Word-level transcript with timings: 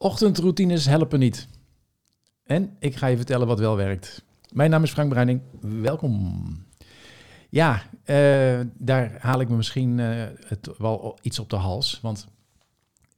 Ochtendroutines 0.00 0.86
helpen 0.86 1.18
niet. 1.18 1.48
En 2.44 2.76
ik 2.78 2.96
ga 2.96 3.06
je 3.06 3.16
vertellen 3.16 3.46
wat 3.46 3.58
wel 3.58 3.76
werkt. 3.76 4.24
Mijn 4.52 4.70
naam 4.70 4.82
is 4.82 4.90
Frank 4.90 5.08
Bruining. 5.08 5.40
Welkom. 5.60 6.44
Ja, 7.48 7.82
eh, 8.04 8.60
daar 8.74 9.16
haal 9.20 9.40
ik 9.40 9.48
me 9.48 9.56
misschien 9.56 9.98
uh, 9.98 10.24
het 10.46 10.68
wel 10.78 11.18
iets 11.22 11.38
op 11.38 11.50
de 11.50 11.56
hals. 11.56 12.00
Want 12.02 12.26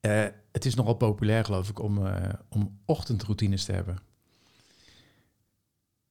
uh, 0.00 0.24
het 0.52 0.64
is 0.64 0.74
nogal 0.74 0.94
populair, 0.94 1.44
geloof 1.44 1.68
ik, 1.68 1.82
om, 1.82 2.00
om 2.48 2.78
ochtendroutines 2.84 3.64
te 3.64 3.72
hebben. 3.72 3.98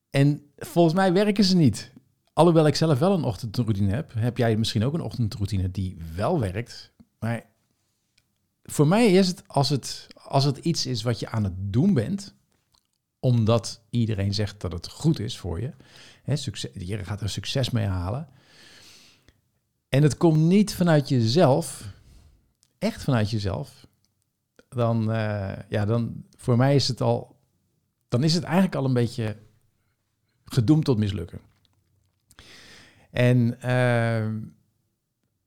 En 0.10 0.42
volgens 0.58 0.96
mij 0.96 1.14
werken 1.14 1.44
ze 1.44 1.56
niet. 1.56 1.92
Alhoewel 2.34 2.68
ik 2.68 2.76
zelf 2.76 3.00
wel 3.00 3.14
een 3.14 3.24
ochtendroutine 3.24 3.94
heb, 3.94 4.14
heb 4.14 4.38
jij 4.38 4.58
misschien 4.58 4.84
ook 4.84 4.94
een 4.94 5.02
ochtendroutine 5.02 5.72
die 5.72 5.98
wel 6.16 6.40
werkt. 6.40 6.92
Maar 7.20 7.46
voor 8.64 8.88
mij 8.88 9.12
is 9.12 9.28
het 9.28 9.44
als 9.48 9.70
het, 9.70 10.08
als 10.30 10.44
het 10.44 10.58
iets 10.58 10.86
is 10.86 11.02
wat 11.02 11.20
je 11.20 11.30
aan 11.30 11.44
het 11.44 11.54
doen 11.58 11.94
bent, 11.94 12.36
omdat 13.20 13.82
iedereen 13.90 14.34
zegt 14.34 14.62
dat 14.62 14.72
het 14.72 14.90
goed 14.90 15.20
is 15.20 15.38
voor 15.38 15.62
je. 15.62 15.72
Hè, 16.24 16.36
succes, 16.36 16.72
je 16.74 17.04
gaat 17.04 17.22
er 17.22 17.30
succes 17.30 17.70
mee 17.70 17.86
halen. 17.86 18.28
En 19.90 20.04
het 20.04 20.18
komt 20.18 20.40
niet 20.40 20.76
vanuit 20.76 21.10
jezelf, 21.10 21.94
echt 22.78 23.04
vanuit 23.04 23.30
jezelf. 23.30 23.88
Dan, 24.70 25.02
uh, 25.12 25.52
ja, 25.70 25.86
dan 25.86 26.24
voor 26.36 26.58
mij 26.58 26.76
is 26.76 26.88
het 26.88 27.02
al, 27.02 27.40
dan 28.08 28.24
is 28.24 28.34
het 28.34 28.44
eigenlijk 28.44 28.76
al 28.76 28.86
een 28.86 28.94
beetje 28.94 29.38
gedoemd 30.46 30.86
tot 30.86 30.98
mislukken. 30.98 31.42
En 33.12 33.58
uh, 33.66 34.42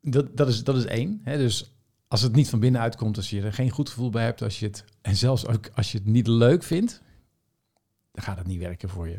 dat, 0.01 0.37
dat, 0.37 0.49
is, 0.49 0.65
dat 0.65 0.77
is 0.77 0.85
één. 0.85 1.21
Hè? 1.23 1.37
Dus 1.37 1.73
als 2.13 2.23
het 2.23 2.35
niet 2.35 2.49
van 2.49 2.61
binnenuit 2.61 2.97
komt, 2.97 3.17
als 3.17 3.31
je 3.31 3.43
er 3.43 3.53
geen 3.53 3.71
goed 3.71 3.89
gevoel 3.89 4.11
bij 4.11 4.25
hebt, 4.25 4.43
als 4.43 4.59
je 4.59 4.67
het, 4.67 4.85
en 5.03 5.17
zelfs 5.17 5.47
ook 5.47 5.71
als 5.75 5.93
je 5.93 5.99
het 5.99 6.07
niet 6.07 6.27
leuk 6.27 6.63
vindt, 6.63 7.03
dan 8.13 8.25
gaat 8.25 8.39
het 8.39 8.47
niet 8.47 8.59
werken 8.59 8.89
voor 8.89 9.09
je. 9.09 9.17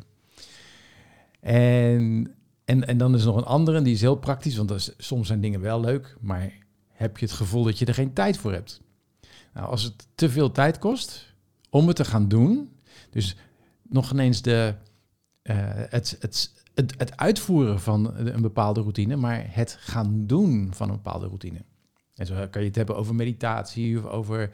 En, 1.40 2.36
en, 2.66 2.88
en 2.88 2.98
dan 2.98 3.16
is 3.16 3.22
er 3.22 3.28
nog 3.28 3.36
een 3.36 3.44
andere, 3.44 3.82
die 3.82 3.94
is 3.94 4.02
heel 4.02 4.16
praktisch, 4.16 4.56
want 4.56 4.72
is, 4.72 4.94
soms 4.98 5.28
zijn 5.28 5.42
dingen 5.42 5.62
wel 5.62 5.80
leuk, 5.80 6.18
maar 6.22 6.54
heb 6.88 7.18
je 7.18 7.26
het 7.26 7.36
gevoel 7.36 7.64
dat 7.64 7.80
je 7.80 7.86
er 7.86 7.94
geen 7.94 8.14
tijd 8.14 8.38
voor 8.38 8.52
hebt. 8.52 8.82
Nou, 9.54 9.68
als 9.70 9.84
het 9.84 10.08
te 10.16 10.30
veel 10.30 10.52
tijd 10.52 10.80
kost 10.80 11.36
om 11.70 11.88
het 11.88 11.96
te 11.96 12.06
gaan 12.06 12.28
doen, 12.28 12.70
dus 13.10 13.36
nog 13.82 14.12
ineens 14.12 14.42
de, 14.42 14.76
het, 15.44 16.18
het, 16.20 16.54
het, 16.74 16.94
het 16.98 17.18
uitvoeren 17.18 17.80
van 17.80 18.18
een 18.18 18.42
bepaalde 18.42 18.82
routine, 18.82 19.16
maar 19.16 19.46
het 19.48 19.78
gaan 19.80 20.28
doen 20.28 20.70
van 20.74 20.90
een 20.90 20.96
bepaalde 20.96 21.26
routine. 21.26 21.64
En 22.16 22.26
zo 22.26 22.48
kan 22.50 22.62
je 22.62 22.68
het 22.68 22.76
hebben 22.76 22.96
over 22.96 23.16
meditatie 23.16 23.98
of 23.98 24.06
over 24.06 24.50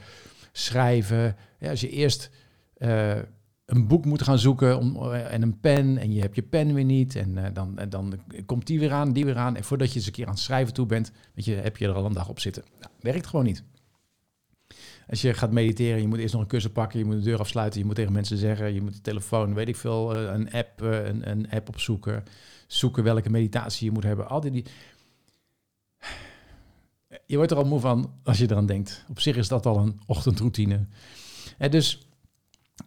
schrijven. 0.52 1.36
Ja, 1.60 1.70
als 1.70 1.82
je 1.82 1.90
eerst 1.90 2.30
uh, 2.78 3.18
een 3.66 3.88
boek 3.88 4.06
moet 4.06 4.22
gaan 4.22 4.40
zoeken 4.40 4.78
om, 4.78 4.96
uh, 4.96 5.34
en 5.34 5.42
een 5.42 5.60
pen 5.60 5.98
en 5.98 6.14
je 6.14 6.22
hebt 6.22 6.36
je 6.36 6.42
pen 6.42 6.74
weer 6.74 6.84
niet 6.84 7.16
en 7.16 7.38
uh, 7.38 7.46
dan, 7.54 7.80
dan 7.90 8.20
komt 8.46 8.68
die 8.68 8.80
weer 8.80 8.92
aan, 8.92 9.14
die 9.14 9.26
weer 9.26 9.38
aan. 9.38 9.56
En 9.56 9.64
voordat 9.64 9.90
je 9.90 9.96
eens 9.96 10.06
een 10.06 10.12
keer 10.12 10.26
aan 10.26 10.34
het 10.34 10.42
schrijven 10.42 10.74
toe 10.74 10.86
bent, 10.86 11.12
weet 11.34 11.46
je, 11.46 11.54
heb 11.54 11.78
je 11.78 11.88
er 11.88 11.94
al 11.94 12.06
een 12.06 12.14
dag 12.14 12.30
op 12.30 12.40
zitten. 12.40 12.64
Nou, 12.80 12.92
werkt 13.00 13.28
gewoon 13.28 13.46
niet. 13.46 13.64
Als 15.08 15.22
je 15.22 15.34
gaat 15.34 15.52
mediteren, 15.52 16.02
je 16.02 16.08
moet 16.08 16.20
eerst 16.20 16.34
nog 16.34 16.42
een 16.42 16.48
kussen 16.48 16.72
pakken, 16.72 17.00
je 17.00 17.06
moet 17.06 17.16
de 17.16 17.22
deur 17.22 17.40
afsluiten, 17.40 17.80
je 17.80 17.86
moet 17.86 17.96
tegen 17.96 18.14
mensen 18.14 18.38
zeggen, 18.38 18.74
je 18.74 18.82
moet 18.82 18.94
de 18.94 19.02
telefoon, 19.02 19.54
weet 19.54 19.68
ik 19.68 19.76
veel, 19.76 20.16
een 20.16 20.52
app, 20.52 20.82
een, 20.82 21.30
een 21.30 21.50
app 21.50 21.70
opzoeken, 21.70 22.24
zoeken 22.68 23.04
welke 23.04 23.30
meditatie 23.30 23.86
je 23.86 23.92
moet 23.92 24.04
hebben. 24.04 24.30
Al 24.30 24.40
die, 24.40 24.52
die 24.52 24.66
je 27.30 27.36
wordt 27.36 27.52
er 27.52 27.58
al 27.58 27.66
moe 27.66 27.80
van 27.80 28.14
als 28.24 28.38
je 28.38 28.52
eraan 28.52 28.66
denkt. 28.66 29.06
Op 29.10 29.20
zich 29.20 29.36
is 29.36 29.48
dat 29.48 29.66
al 29.66 29.78
een 29.78 30.00
ochtendroutine. 30.06 30.86
En 31.58 31.72
dus, 31.72 32.08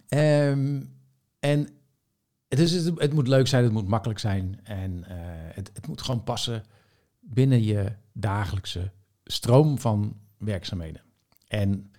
um, 0.08 0.90
en 1.38 1.68
het, 2.48 2.58
is, 2.58 2.84
het, 2.84 3.12
moet 3.12 3.28
leuk 3.28 3.46
zijn, 3.46 3.64
het 3.64 3.72
moet 3.72 3.88
makkelijk 3.88 4.18
zijn 4.18 4.60
en 4.62 4.90
uh, 4.98 5.04
het, 5.54 5.70
het 5.74 5.86
moet 5.86 6.02
gewoon 6.02 6.24
passen 6.24 6.64
binnen 7.20 7.62
je 7.62 7.92
dagelijkse 8.12 8.90
stroom 9.24 9.78
van 9.78 10.16
werkzaamheden. 10.38 11.02
En 11.48 11.92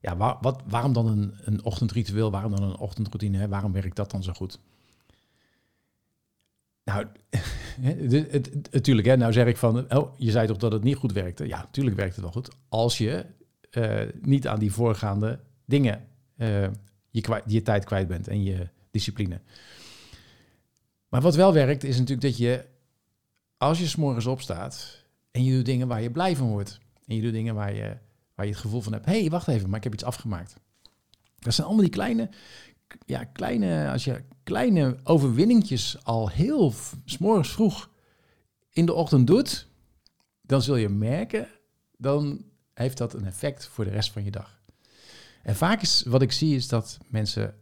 ja, 0.00 0.38
wat, 0.40 0.62
waarom 0.66 0.92
dan 0.92 1.06
een, 1.06 1.34
een 1.40 1.64
ochtendritueel, 1.64 2.30
waarom 2.30 2.56
dan 2.56 2.62
een 2.62 2.78
ochtendroutine, 2.78 3.48
waarom 3.48 3.72
werkt 3.72 3.96
dat 3.96 4.10
dan 4.10 4.22
zo 4.22 4.32
goed? 4.32 4.58
Nou, 6.84 7.06
natuurlijk, 8.70 9.06
hè, 9.06 9.16
nou 9.16 9.32
zeg 9.32 9.46
ik 9.46 9.56
van, 9.56 9.94
oh, 9.96 10.14
je 10.18 10.30
zei 10.30 10.46
toch 10.46 10.56
dat 10.56 10.72
het 10.72 10.82
niet 10.82 10.96
goed 10.96 11.12
werkte? 11.12 11.46
Ja, 11.46 11.58
natuurlijk 11.58 11.96
werkt 11.96 12.14
het 12.14 12.24
wel 12.24 12.32
goed. 12.32 12.48
Als 12.68 12.98
je 12.98 13.24
uh, 13.70 14.00
niet 14.22 14.46
aan 14.46 14.58
die 14.58 14.72
voorgaande 14.72 15.40
dingen 15.64 16.06
je, 17.10 17.20
kwijt, 17.20 17.42
je 17.46 17.62
tijd 17.62 17.84
kwijt 17.84 18.08
bent 18.08 18.28
en 18.28 18.42
je 18.42 18.68
discipline. 18.90 19.40
Maar 21.08 21.20
wat 21.20 21.34
wel 21.34 21.52
werkt, 21.52 21.84
is 21.84 21.98
natuurlijk 21.98 22.20
dat 22.20 22.36
je, 22.36 22.64
als 23.56 23.78
je 23.78 23.86
s'morgens 23.86 24.26
opstaat 24.26 25.04
en 25.30 25.44
je 25.44 25.54
doet 25.54 25.64
dingen 25.64 25.88
waar 25.88 26.02
je 26.02 26.10
blij 26.10 26.36
van 26.36 26.48
wordt. 26.48 26.80
En 27.06 27.16
je 27.16 27.22
doet 27.22 27.32
dingen 27.32 27.54
waar 27.54 27.74
je, 27.74 27.96
waar 28.34 28.46
je 28.46 28.52
het 28.52 28.60
gevoel 28.60 28.80
van 28.80 28.92
hebt, 28.92 29.06
hé, 29.06 29.20
hey, 29.20 29.30
wacht 29.30 29.48
even, 29.48 29.68
maar 29.68 29.78
ik 29.78 29.84
heb 29.84 29.92
iets 29.92 30.04
afgemaakt. 30.04 30.56
Dat 31.38 31.54
zijn 31.54 31.66
allemaal 31.66 31.84
die 31.84 31.94
kleine, 31.94 32.28
ja, 33.06 33.24
kleine, 33.24 33.90
als 33.90 34.04
je 34.04 34.24
kleine 34.42 34.96
overwinningjes 35.04 36.04
al 36.04 36.28
heel 36.28 36.72
s'morgens 37.04 37.52
vroeg 37.52 37.90
in 38.70 38.86
de 38.86 38.94
ochtend 38.94 39.26
doet, 39.26 39.66
dan 40.40 40.62
zul 40.62 40.76
je 40.76 40.88
merken, 40.88 41.48
dan 41.96 42.44
heeft 42.74 42.98
dat 42.98 43.14
een 43.14 43.26
effect 43.26 43.66
voor 43.66 43.84
de 43.84 43.90
rest 43.90 44.10
van 44.10 44.24
je 44.24 44.30
dag. 44.30 44.60
En 45.42 45.56
vaak 45.56 45.82
is 45.82 46.02
wat 46.06 46.22
ik 46.22 46.32
zie 46.32 46.54
is 46.54 46.68
dat 46.68 46.98
mensen 47.08 47.54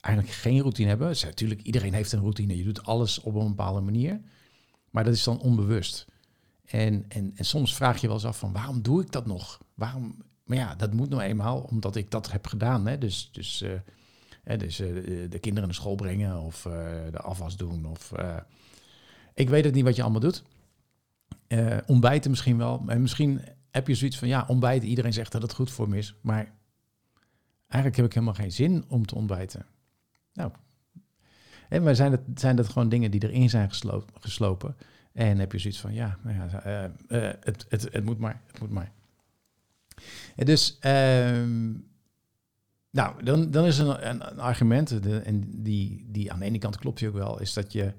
eigenlijk 0.00 0.34
geen 0.34 0.60
routine 0.60 0.88
hebben. 0.88 1.16
Natuurlijk, 1.22 1.62
iedereen 1.62 1.94
heeft 1.94 2.12
een 2.12 2.20
routine. 2.20 2.56
Je 2.56 2.64
doet 2.64 2.82
alles 2.82 3.20
op 3.20 3.34
een 3.34 3.48
bepaalde 3.48 3.80
manier. 3.80 4.20
Maar 4.90 5.04
dat 5.04 5.14
is 5.14 5.24
dan 5.24 5.40
onbewust. 5.40 6.06
En, 6.64 7.04
en, 7.08 7.32
en 7.34 7.44
soms 7.44 7.74
vraag 7.74 8.00
je 8.00 8.06
wel 8.06 8.16
eens 8.16 8.24
af 8.24 8.38
van 8.38 8.52
waarom 8.52 8.82
doe 8.82 9.02
ik 9.02 9.12
dat 9.12 9.26
nog? 9.26 9.60
Waarom? 9.74 10.22
Maar 10.44 10.56
ja, 10.56 10.74
dat 10.74 10.92
moet 10.92 11.08
nou 11.08 11.22
eenmaal 11.22 11.60
omdat 11.60 11.96
ik 11.96 12.10
dat 12.10 12.32
heb 12.32 12.46
gedaan. 12.46 12.86
Hè? 12.86 12.98
Dus, 12.98 13.28
dus 13.32 13.62
uh, 13.62 13.72
dus 14.42 14.80
uh, 14.80 15.30
de 15.30 15.38
kinderen 15.38 15.68
naar 15.68 15.74
school 15.74 15.94
brengen 15.94 16.40
of 16.40 16.64
uh, 16.64 16.72
de 17.10 17.20
afwas 17.20 17.56
doen. 17.56 17.86
Of, 17.86 18.12
uh, 18.18 18.36
ik 19.34 19.48
weet 19.48 19.64
het 19.64 19.74
niet 19.74 19.84
wat 19.84 19.96
je 19.96 20.02
allemaal 20.02 20.20
doet. 20.20 20.42
ontbijten 21.86 22.30
misschien 22.30 22.58
wel. 22.58 22.82
En 22.86 23.00
misschien 23.00 23.40
heb 23.70 23.86
je 23.86 23.94
zoiets 23.94 24.18
van, 24.18 24.28
ja, 24.28 24.44
ontbijten. 24.48 24.88
Iedereen 24.88 25.12
zegt 25.12 25.32
dat 25.32 25.42
het 25.42 25.52
goed 25.52 25.70
voor 25.70 25.88
me 25.88 25.98
is. 25.98 26.14
Maar 26.20 26.52
eigenlijk 27.66 27.96
heb 27.96 28.06
ik 28.06 28.14
helemaal 28.14 28.34
geen 28.34 28.52
zin 28.52 28.84
om 28.88 29.06
te 29.06 29.14
ontbijten. 29.14 29.66
Nou, 30.32 30.50
en 31.68 31.82
maar 31.82 31.94
zijn 31.94 32.10
dat, 32.10 32.20
zijn 32.34 32.56
dat 32.56 32.68
gewoon 32.68 32.88
dingen 32.88 33.10
die 33.10 33.22
erin 33.22 33.50
zijn 33.50 33.68
geslopen, 33.68 34.14
geslopen. 34.20 34.76
En 35.12 35.38
heb 35.38 35.52
je 35.52 35.58
zoiets 35.58 35.80
van, 35.80 35.94
ja, 35.94 36.18
nou 36.22 36.36
ja 36.36 36.92
het, 37.40 37.66
het, 37.68 37.88
het 37.92 38.04
moet 38.04 38.18
maar, 38.18 38.40
het 38.46 38.60
moet 38.60 38.70
maar. 38.70 38.92
En 40.36 40.46
dus... 40.46 40.78
Ehm, 40.80 41.72
nou, 42.90 43.24
dan, 43.24 43.50
dan 43.50 43.64
is 43.64 43.78
een, 43.78 44.08
een, 44.08 44.40
argument, 44.40 45.02
de, 45.02 45.18
en 45.18 45.62
die, 45.62 46.06
die 46.08 46.32
aan 46.32 46.38
de 46.38 46.44
ene 46.44 46.58
kant 46.58 46.78
klopt 46.78 47.00
je 47.00 47.08
ook 47.08 47.14
wel, 47.14 47.40
is 47.40 47.52
dat 47.52 47.72
je 47.72 47.92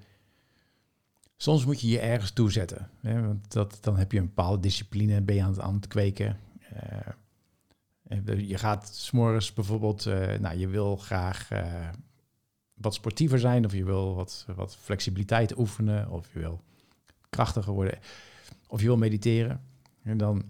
soms 1.38 1.66
moet 1.66 1.82
je 1.82 1.88
je 1.88 2.00
ergens 2.00 2.32
toezetten. 2.32 2.90
Hè, 3.00 3.22
want 3.26 3.52
dat, 3.52 3.78
dan 3.82 3.98
heb 3.98 4.12
je 4.12 4.18
een 4.18 4.26
bepaalde 4.26 4.60
discipline, 4.60 5.22
ben 5.22 5.36
je 5.36 5.44
aan 5.44 5.50
het, 5.50 5.60
aan 5.60 5.76
het 5.76 5.88
kweken. 5.88 6.38
Uh, 6.74 8.50
je 8.50 8.58
gaat 8.58 8.96
s'morgens 8.96 9.54
bijvoorbeeld, 9.54 10.06
uh, 10.06 10.38
nou, 10.38 10.58
je 10.58 10.68
wil 10.68 10.96
graag 10.96 11.50
wat 12.74 12.94
sportiever 12.94 13.40
zijn, 13.40 13.66
of 13.66 13.74
je 13.74 13.84
wil 13.84 14.16
wat, 14.16 14.46
wat 14.56 14.76
flexibiliteit 14.76 15.58
oefenen, 15.58 16.10
of 16.10 16.34
je 16.34 16.40
wil 16.40 16.62
krachtiger 17.30 17.74
worden, 17.74 18.00
of 18.68 18.80
je 18.80 18.86
wil 18.86 18.98
mediteren. 18.98 19.62
En 20.04 20.18
dan 20.18 20.44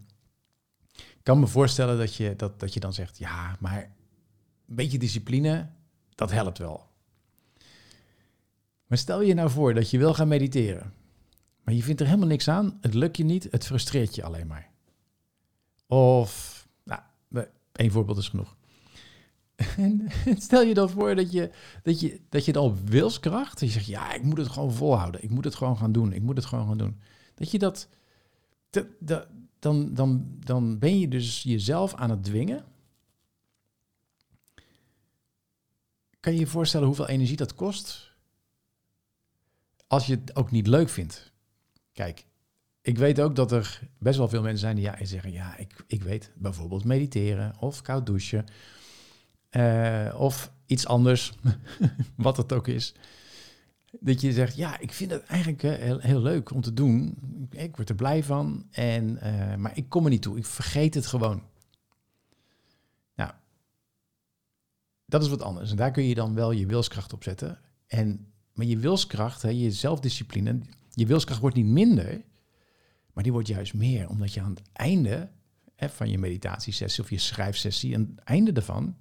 kan 1.24 1.40
me 1.40 1.48
voorstellen 1.48 1.98
dat 1.98 2.16
je, 2.16 2.36
dat, 2.36 2.60
dat 2.60 2.74
je 2.74 2.80
dan 2.80 2.94
zegt, 2.94 3.18
ja, 3.18 3.56
maar 3.60 3.92
beetje 4.76 4.98
discipline, 4.98 5.70
dat 6.16 6.32
helpt 6.32 6.58
wel. 6.58 6.90
Maar 8.88 8.98
stel 8.98 9.22
je 9.22 9.34
nou 9.34 9.50
voor 9.50 9.74
dat 9.74 9.90
je 9.90 9.98
wil 9.98 10.14
gaan 10.14 10.28
mediteren, 10.28 10.94
maar 11.64 11.74
je 11.74 11.84
vindt 11.84 12.02
er 12.02 12.08
helemaal 12.08 12.28
niks 12.28 12.48
aan, 12.48 12.78
het 12.82 12.94
lukt 12.94 13.18
je 13.18 13.24
niet, 13.24 13.48
het 13.52 13.66
frustreert 13.66 14.16
je 14.16 14.24
alleen 14.24 14.48
maar. 14.48 14.70
Of, 15.88 16.68
nou, 16.84 17.02
één 17.72 17.92
voorbeeld 17.92 18.18
is 18.18 18.30
genoeg. 18.30 18.56
En 19.78 20.10
stel 20.38 20.62
je 20.62 20.74
dan 20.74 20.90
voor 20.90 21.16
dat 21.16 21.32
je, 21.32 21.52
dat 21.84 22.00
je, 22.00 22.20
dat 22.30 22.46
je 22.46 22.52
het 22.52 22.60
al 22.60 22.76
wilskracht, 22.86 23.60
dat 23.60 23.70
je 23.70 23.74
zegt, 23.74 23.86
ja, 23.86 24.14
ik 24.14 24.24
moet 24.24 24.38
het 24.38 24.50
gewoon 24.50 24.74
volhouden, 24.74 25.24
ik 25.24 25.30
moet 25.30 25.44
het 25.44 25.56
gewoon 25.56 25.78
gaan 25.78 25.92
doen, 25.92 26.14
ik 26.14 26.22
moet 26.22 26.38
het 26.38 26.46
gewoon 26.46 26.68
gaan 26.68 26.78
doen. 26.78 27.00
Dat 27.36 27.52
je 27.52 27.60
dat, 27.60 27.88
dat 28.70 29.28
dan, 29.62 29.94
dan, 29.94 30.26
dan 30.40 30.80
ben 30.80 31.00
je 31.00 31.08
dus 31.08 31.44
jezelf 31.44 31.96
aan 31.96 32.10
het 32.10 32.24
dwingen 32.24 32.66
Kan 36.22 36.34
je 36.34 36.40
je 36.40 36.48
voorstellen 36.48 36.88
hoeveel 36.88 37.08
energie 37.08 37.36
dat 37.38 37.56
kost? 37.56 38.12
Als 39.88 40.08
je 40.08 40.16
het 40.16 40.36
ook 40.36 40.52
niet 40.52 40.68
leuk 40.68 40.90
vindt. 40.90 41.32
Kijk, 41.94 42.26
ik 42.82 42.98
weet 42.98 43.22
ook 43.22 43.36
dat 43.36 43.52
er 43.52 43.80
best 44.00 44.18
wel 44.18 44.28
veel 44.30 44.42
mensen 44.42 44.60
zijn 44.60 44.76
die 44.76 44.86
ja, 44.86 45.06
zeggen: 45.06 45.32
Ja, 45.32 45.58
ik, 45.58 45.84
ik 45.88 46.04
weet 46.04 46.32
bijvoorbeeld 46.36 46.84
mediteren 46.84 47.58
of 47.60 47.82
koud 47.82 48.06
douchen. 48.06 48.46
eh, 49.50 50.16
of 50.18 50.52
iets 50.66 50.88
anders, 50.88 51.34
wat 52.16 52.38
het 52.38 52.54
ook 52.54 52.68
is. 52.68 52.94
Dat 54.00 54.22
je 54.22 54.34
zegt, 54.34 54.56
ja, 54.56 54.80
ik 54.80 54.92
vind 54.94 55.12
het 55.12 55.24
eigenlijk 55.24 55.64
eh, 55.64 55.74
heel, 55.74 56.00
heel 56.00 56.22
leuk 56.22 56.52
om 56.52 56.62
te 56.62 56.74
doen. 56.74 57.18
Ik 57.50 57.76
word 57.76 57.90
er 57.90 57.96
blij 57.96 58.24
van, 58.24 58.68
en, 58.72 59.18
eh, 59.18 59.56
maar 59.56 59.78
ik 59.78 59.90
kom 59.90 60.04
er 60.04 60.10
niet 60.10 60.22
toe. 60.22 60.38
Ik 60.38 60.46
vergeet 60.46 60.94
het 60.94 61.06
gewoon. 61.06 61.44
Nou, 63.16 63.32
dat 65.12 65.24
is 65.24 65.30
wat 65.30 65.42
anders. 65.42 65.72
En 65.72 65.78
daar 65.78 65.92
kun 65.92 66.04
je 66.04 66.16
dan 66.16 66.34
wel 66.34 66.52
je 66.52 66.66
wilskracht 66.66 67.14
op 67.14 67.24
zetten. 67.24 67.60
En, 67.88 68.28
maar 68.54 68.66
je 68.66 68.78
wilskracht, 68.78 69.42
hè, 69.42 69.50
je 69.50 69.72
zelfdiscipline, 69.72 70.60
je 70.92 71.06
wilskracht 71.06 71.42
wordt 71.42 71.56
niet 71.56 71.66
minder, 71.66 72.22
maar 73.14 73.24
die 73.24 73.32
wordt 73.32 73.48
juist 73.48 73.74
meer. 73.74 74.10
Omdat 74.10 74.34
je 74.34 74.42
aan 74.42 74.50
het 74.50 74.62
einde 74.74 75.30
hè, 75.76 75.90
van 75.90 76.10
je 76.10 76.18
meditatiesessie 76.18 77.04
of 77.04 77.10
je 77.10 77.18
schrijfsessie, 77.18 77.96
aan 77.96 78.14
het 78.16 78.24
einde 78.24 78.52
daarvan, 78.52 78.96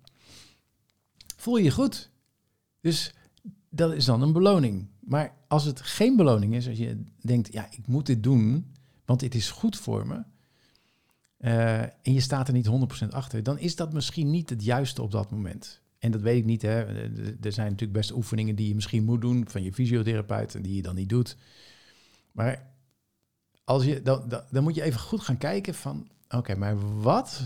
voel 1.37 1.57
je 1.57 1.65
je 1.65 1.71
goed. 1.71 2.11
Dus 2.81 3.15
dat 3.69 3.93
is 3.93 4.05
dan 4.05 4.23
een 4.23 4.33
beloning. 4.33 4.89
Maar 5.01 5.35
als 5.49 5.65
het 5.65 5.81
geen 5.81 6.17
beloning 6.17 6.55
is, 6.55 6.69
als 6.69 6.79
je 6.79 7.03
denkt, 7.21 7.53
ja, 7.53 7.71
ik 7.71 7.87
moet 7.87 8.07
dit 8.07 8.23
doen, 8.23 8.75
want 9.05 9.21
dit 9.21 9.35
is 9.35 9.51
goed 9.51 9.77
voor 9.77 10.07
me, 10.07 10.23
uh, 11.39 11.81
en 11.81 12.13
je 12.13 12.21
staat 12.21 12.49
er 12.49 12.55
niet 12.55 12.69
100% 13.05 13.09
achter, 13.09 13.43
dan 13.43 13.59
is 13.59 13.77
dat 13.77 13.93
misschien 13.93 14.31
niet 14.31 14.51
het 14.51 14.65
juiste 14.65 15.03
op 15.03 15.11
dat 15.11 15.31
moment. 15.31 15.81
En 16.01 16.11
dat 16.11 16.21
weet 16.21 16.39
ik 16.39 16.45
niet. 16.45 16.63
Hè. 16.63 16.85
Er 17.41 17.53
zijn 17.53 17.71
natuurlijk 17.71 17.99
best 17.99 18.13
oefeningen 18.13 18.55
die 18.55 18.69
je 18.69 18.75
misschien 18.75 19.05
moet 19.05 19.21
doen 19.21 19.45
van 19.49 19.63
je 19.63 19.73
fysiotherapeut 19.73 20.55
en 20.55 20.63
die 20.63 20.75
je 20.75 20.83
dan 20.83 20.95
niet 20.95 21.09
doet. 21.09 21.37
Maar 22.33 22.69
als 23.65 23.85
je, 23.85 24.03
dan, 24.03 24.29
dan, 24.51 24.63
moet 24.63 24.75
je 24.75 24.83
even 24.83 25.01
goed 25.01 25.21
gaan 25.21 25.39
kijken 25.39 25.75
van, 25.75 26.09
oké, 26.29 26.57
maar 26.57 27.01
wat 27.01 27.41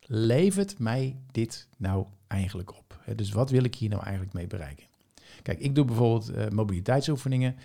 levert 0.00 0.78
mij 0.78 1.16
dit 1.30 1.68
nou 1.76 2.06
eigenlijk 2.26 2.76
op? 2.76 3.00
Dus 3.16 3.30
wat 3.30 3.50
wil 3.50 3.64
ik 3.64 3.74
hier 3.74 3.88
nou 3.88 4.02
eigenlijk 4.02 4.32
mee 4.32 4.46
bereiken? 4.46 4.86
Kijk, 5.42 5.58
ik 5.58 5.74
doe 5.74 5.84
bijvoorbeeld 5.84 6.30
uh, 6.30 6.48
mobiliteitsoefeningen. 6.48 7.56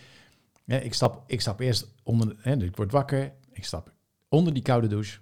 ik, 0.65 0.93
stap, 0.93 1.23
ik 1.27 1.41
stap 1.41 1.59
eerst 1.59 1.87
onder, 2.03 2.35
hè, 2.39 2.63
ik 2.63 2.75
word 2.75 2.91
wakker, 2.91 3.33
ik 3.51 3.65
stap 3.65 3.93
onder 4.29 4.53
die 4.53 4.63
koude 4.63 4.87
douche. 4.87 5.19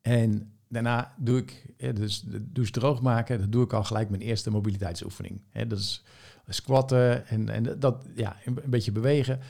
En 0.00 0.52
daarna 0.70 1.14
doe 1.18 1.38
ik, 1.38 1.64
dus 1.94 2.20
de 2.20 2.52
douche 2.52 2.72
droog 2.72 3.02
maken, 3.02 3.38
dat 3.38 3.52
doe 3.52 3.64
ik 3.64 3.72
al 3.72 3.84
gelijk 3.84 4.10
mijn 4.10 4.22
eerste 4.22 4.50
mobiliteitsoefening. 4.50 5.42
dat 5.52 5.78
is 5.78 6.04
squatten 6.48 7.26
en, 7.26 7.48
en 7.48 7.78
dat, 7.78 8.06
ja, 8.14 8.36
een, 8.44 8.58
beetje 8.66 8.92
bewegen. 8.92 9.40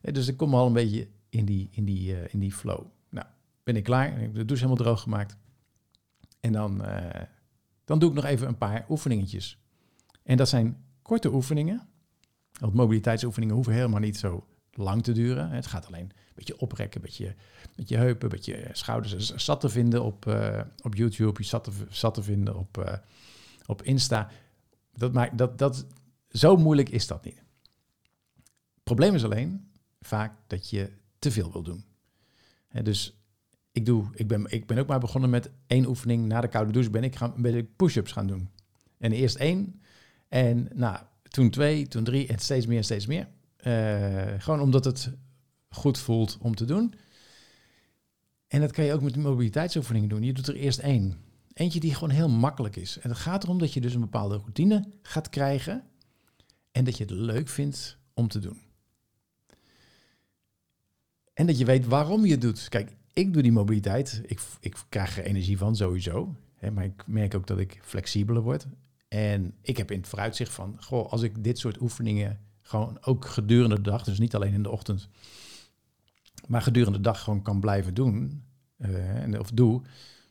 dus 0.00 0.28
ik 0.28 0.36
kom 0.36 0.54
al 0.54 0.66
een 0.66 0.72
beetje 0.72 1.08
in 1.28 1.44
die, 1.44 1.68
in 1.70 1.84
die, 1.84 2.12
uh, 2.12 2.18
in 2.28 2.38
die 2.38 2.52
flow. 2.52 2.86
Nou, 3.10 3.26
ben 3.62 3.76
ik 3.76 3.84
klaar, 3.84 4.12
ik 4.12 4.20
heb 4.20 4.34
de 4.34 4.44
douche 4.44 4.64
helemaal 4.64 4.84
droog 4.84 5.02
gemaakt. 5.02 5.36
En 6.40 6.52
dan, 6.52 6.84
uh, 6.84 6.96
dan 7.84 7.98
doe 7.98 8.08
ik 8.08 8.14
nog 8.14 8.24
even 8.24 8.48
een 8.48 8.58
paar 8.58 8.86
oefeningetjes. 8.88 9.58
En 10.22 10.36
dat 10.36 10.48
zijn 10.48 10.84
korte 11.02 11.32
oefeningen. 11.32 11.88
Want 12.58 12.74
mobiliteitsoefeningen 12.74 13.54
hoeven 13.54 13.72
helemaal 13.72 14.00
niet 14.00 14.18
zo 14.18 14.46
lang 14.70 15.02
te 15.02 15.12
duren. 15.12 15.50
Het 15.50 15.66
gaat 15.66 15.86
alleen 15.86 16.10
een 16.10 16.12
beetje 16.38 16.60
oprekken, 16.60 17.00
een 17.00 17.06
beetje 17.06 17.34
met 17.76 17.88
je 17.88 17.96
heupen, 17.96 18.22
een 18.22 18.36
beetje 18.36 18.68
schouders. 18.72 19.34
Zat 19.34 19.60
te 19.60 19.68
vinden 19.68 20.04
op, 20.04 20.26
uh, 20.26 20.60
op 20.82 20.94
YouTube, 20.94 21.42
je 21.42 21.48
zat 21.48 21.64
te, 21.64 21.70
zat 21.88 22.14
te 22.14 22.22
vinden 22.22 22.56
op, 22.56 22.78
uh, 22.78 22.92
op 23.66 23.82
Insta. 23.82 24.30
Dat 24.92 25.12
maakt, 25.12 25.38
dat, 25.38 25.58
dat, 25.58 25.86
zo 26.30 26.56
moeilijk 26.56 26.88
is 26.88 27.06
dat 27.06 27.24
niet. 27.24 27.42
Probleem 28.82 29.14
is 29.14 29.24
alleen 29.24 29.70
vaak 30.00 30.32
dat 30.46 30.70
je 30.70 30.90
te 31.18 31.30
veel 31.30 31.52
wil 31.52 31.62
doen. 31.62 31.84
dus 32.82 33.22
ik, 33.72 33.86
doe, 33.86 34.04
ik, 34.14 34.28
ben, 34.28 34.46
ik 34.48 34.66
ben 34.66 34.78
ook 34.78 34.86
maar 34.86 35.00
begonnen 35.00 35.30
met 35.30 35.50
één 35.66 35.86
oefening. 35.86 36.26
Na 36.26 36.40
de 36.40 36.48
koude 36.48 36.72
douche 36.72 36.90
ben 36.90 37.04
ik, 37.04 37.16
gaan, 37.16 37.34
ben 37.36 37.54
ik 37.54 37.76
push-ups 37.76 38.12
gaan 38.12 38.26
doen. 38.26 38.50
En 38.98 39.12
eerst 39.12 39.36
één. 39.36 39.80
En 40.28 40.68
nou, 40.74 40.98
toen 41.22 41.50
twee, 41.50 41.88
toen 41.88 42.04
drie 42.04 42.26
en 42.26 42.38
steeds 42.38 42.66
meer 42.66 42.84
steeds 42.84 43.06
meer. 43.06 43.28
Gewoon 44.38 44.60
omdat 44.60 44.84
het 44.84 45.10
goed 45.68 45.98
voelt 45.98 46.38
om 46.40 46.54
te 46.54 46.64
doen. 46.64 46.94
En 48.46 48.60
dat 48.60 48.72
kan 48.72 48.84
je 48.84 48.92
ook 48.92 49.02
met 49.02 49.16
mobiliteitsoefeningen 49.16 50.08
doen. 50.08 50.22
Je 50.22 50.32
doet 50.32 50.46
er 50.46 50.54
eerst 50.54 50.78
één. 50.78 51.16
Eentje 51.52 51.80
die 51.80 51.94
gewoon 51.94 52.10
heel 52.10 52.28
makkelijk 52.28 52.76
is. 52.76 52.98
En 52.98 53.10
het 53.10 53.18
gaat 53.18 53.44
erom 53.44 53.58
dat 53.58 53.72
je 53.72 53.80
dus 53.80 53.94
een 53.94 54.00
bepaalde 54.00 54.36
routine 54.36 54.88
gaat 55.02 55.28
krijgen. 55.28 55.84
En 56.72 56.84
dat 56.84 56.96
je 56.96 57.04
het 57.04 57.12
leuk 57.12 57.48
vindt 57.48 57.98
om 58.14 58.28
te 58.28 58.38
doen. 58.38 58.60
En 61.34 61.46
dat 61.46 61.58
je 61.58 61.64
weet 61.64 61.86
waarom 61.86 62.24
je 62.24 62.30
het 62.30 62.40
doet. 62.40 62.68
Kijk, 62.68 62.96
ik 63.12 63.32
doe 63.32 63.42
die 63.42 63.52
mobiliteit. 63.52 64.22
Ik, 64.26 64.40
ik 64.60 64.76
krijg 64.88 65.18
er 65.18 65.24
energie 65.24 65.58
van 65.58 65.76
sowieso. 65.76 66.36
Hè, 66.54 66.70
maar 66.70 66.84
ik 66.84 67.06
merk 67.06 67.34
ook 67.34 67.46
dat 67.46 67.58
ik 67.58 67.80
flexibeler 67.82 68.42
word. 68.42 68.66
En 69.08 69.54
ik 69.62 69.76
heb 69.76 69.90
in 69.90 69.98
het 69.98 70.08
vooruitzicht 70.08 70.52
van, 70.52 70.76
goh, 70.80 71.12
als 71.12 71.22
ik 71.22 71.44
dit 71.44 71.58
soort 71.58 71.80
oefeningen 71.80 72.40
gewoon 72.60 72.98
ook 73.00 73.26
gedurende 73.26 73.74
de 73.74 73.80
dag, 73.80 74.04
dus 74.04 74.18
niet 74.18 74.34
alleen 74.34 74.52
in 74.52 74.62
de 74.62 74.70
ochtend, 74.70 75.08
maar 76.48 76.62
gedurende 76.62 76.98
de 76.98 77.04
dag 77.04 77.22
gewoon 77.22 77.42
kan 77.42 77.60
blijven 77.60 77.94
doen, 77.94 78.42
uh, 78.78 79.40
of 79.40 79.50
doe, 79.50 79.82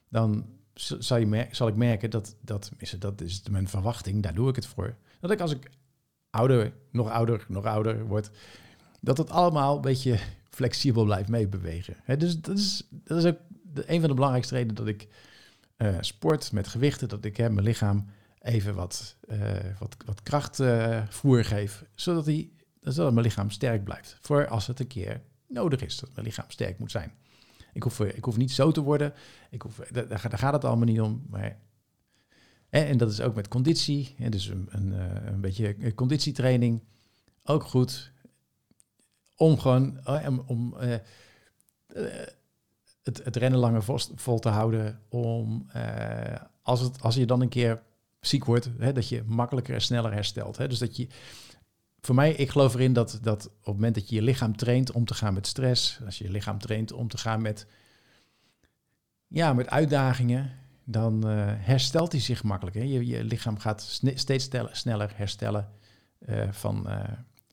dan 0.09 0.45
zal, 0.73 1.17
je 1.17 1.47
zal 1.51 1.67
ik 1.67 1.75
merken 1.75 2.09
dat, 2.09 2.35
dat, 2.41 2.71
dat 2.99 3.21
is 3.21 3.41
mijn 3.49 3.67
verwachting, 3.67 4.23
daar 4.23 4.33
doe 4.33 4.49
ik 4.49 4.55
het 4.55 4.65
voor. 4.65 4.95
Dat 5.19 5.31
ik 5.31 5.41
als 5.41 5.51
ik 5.51 5.69
ouder, 6.29 6.73
nog 6.91 7.09
ouder, 7.09 7.45
nog 7.47 7.65
ouder 7.65 8.05
word, 8.05 8.29
dat 9.01 9.17
het 9.17 9.29
allemaal 9.29 9.75
een 9.75 9.81
beetje 9.81 10.19
flexibel 10.49 11.03
blijft 11.03 11.29
meebewegen. 11.29 11.95
dus 12.17 12.41
dat 12.41 12.57
is, 12.57 12.87
dat 12.89 13.17
is 13.17 13.25
ook 13.25 13.37
de, 13.63 13.91
een 13.91 13.99
van 13.99 14.09
de 14.09 14.15
belangrijkste 14.15 14.53
redenen 14.53 14.75
dat 14.75 14.87
ik 14.87 15.07
uh, 15.77 15.97
sport 15.99 16.51
met 16.51 16.67
gewichten, 16.67 17.09
dat 17.09 17.25
ik 17.25 17.37
mijn 17.37 17.61
lichaam 17.61 18.05
even 18.39 18.75
wat, 18.75 19.15
uh, 19.29 19.39
wat, 19.79 19.95
wat 20.05 20.23
krachtvoer 20.23 21.45
geef, 21.45 21.85
zodat, 21.95 22.25
die, 22.25 22.55
zodat 22.79 23.13
mijn 23.13 23.25
lichaam 23.25 23.49
sterk 23.49 23.83
blijft. 23.83 24.17
Voor 24.21 24.47
als 24.47 24.67
het 24.67 24.79
een 24.79 24.87
keer 24.87 25.21
nodig 25.47 25.81
is 25.81 25.99
dat 25.99 26.09
mijn 26.13 26.25
lichaam 26.25 26.45
sterk 26.47 26.79
moet 26.79 26.91
zijn. 26.91 27.11
Ik 27.73 27.83
hoef, 27.83 27.99
ik 27.99 28.23
hoef 28.23 28.37
niet 28.37 28.51
zo 28.51 28.71
te 28.71 28.81
worden, 28.81 29.13
ik 29.49 29.61
hoef, 29.61 29.75
daar, 29.91 30.07
daar 30.07 30.19
gaat 30.19 30.53
het 30.53 30.65
allemaal 30.65 30.85
niet 30.85 31.01
om. 31.01 31.29
En 32.69 32.97
dat 32.97 33.11
is 33.11 33.21
ook 33.21 33.35
met 33.35 33.47
conditie, 33.47 34.15
dus 34.29 34.47
een, 34.47 34.67
een, 34.69 34.93
eh, 34.93 35.25
een 35.25 35.41
beetje 35.41 35.93
conditietraining, 35.93 36.83
ook 37.43 37.63
goed. 37.63 38.11
Om 39.35 39.59
gewoon 39.59 40.07
om, 40.45 40.75
het, 43.03 43.23
het 43.23 43.35
rennen 43.35 43.59
langer 43.59 43.83
vol, 44.15 44.39
te 44.39 44.49
houden. 44.49 45.01
Om 45.09 45.67
als, 46.61 46.79
het, 46.81 47.01
als 47.01 47.15
je 47.15 47.25
dan 47.25 47.41
een 47.41 47.49
keer 47.49 47.81
ziek 48.19 48.45
wordt, 48.45 48.69
hè, 48.77 48.93
dat 48.93 49.09
je 49.09 49.23
makkelijker 49.25 49.73
en 49.73 49.81
sneller 49.81 50.13
herstelt. 50.13 50.57
Hè? 50.57 50.67
Dus 50.67 50.79
dat 50.79 50.97
je, 50.97 51.07
voor 52.01 52.15
mij, 52.15 52.31
ik 52.33 52.49
geloof 52.49 52.73
erin 52.73 52.93
dat, 52.93 53.19
dat 53.21 53.45
op 53.45 53.65
het 53.65 53.73
moment 53.73 53.95
dat 53.95 54.09
je 54.09 54.15
je 54.15 54.21
lichaam 54.21 54.55
traint 54.55 54.91
om 54.91 55.05
te 55.05 55.13
gaan 55.13 55.33
met 55.33 55.47
stress, 55.47 55.99
als 56.05 56.17
je 56.17 56.23
je 56.23 56.31
lichaam 56.31 56.59
traint 56.59 56.91
om 56.91 57.07
te 57.07 57.17
gaan 57.17 57.41
met, 57.41 57.67
ja, 59.27 59.53
met 59.53 59.69
uitdagingen, 59.69 60.51
dan 60.83 61.29
uh, 61.29 61.45
herstelt 61.57 62.11
hij 62.11 62.21
zich 62.21 62.43
makkelijker. 62.43 62.83
Je, 62.83 63.07
je 63.07 63.23
lichaam 63.23 63.57
gaat 63.57 63.99
steeds 64.13 64.49
sneller 64.71 65.11
herstellen 65.15 65.69
uh, 66.27 66.51
van, 66.51 66.83
uh, 66.87 67.03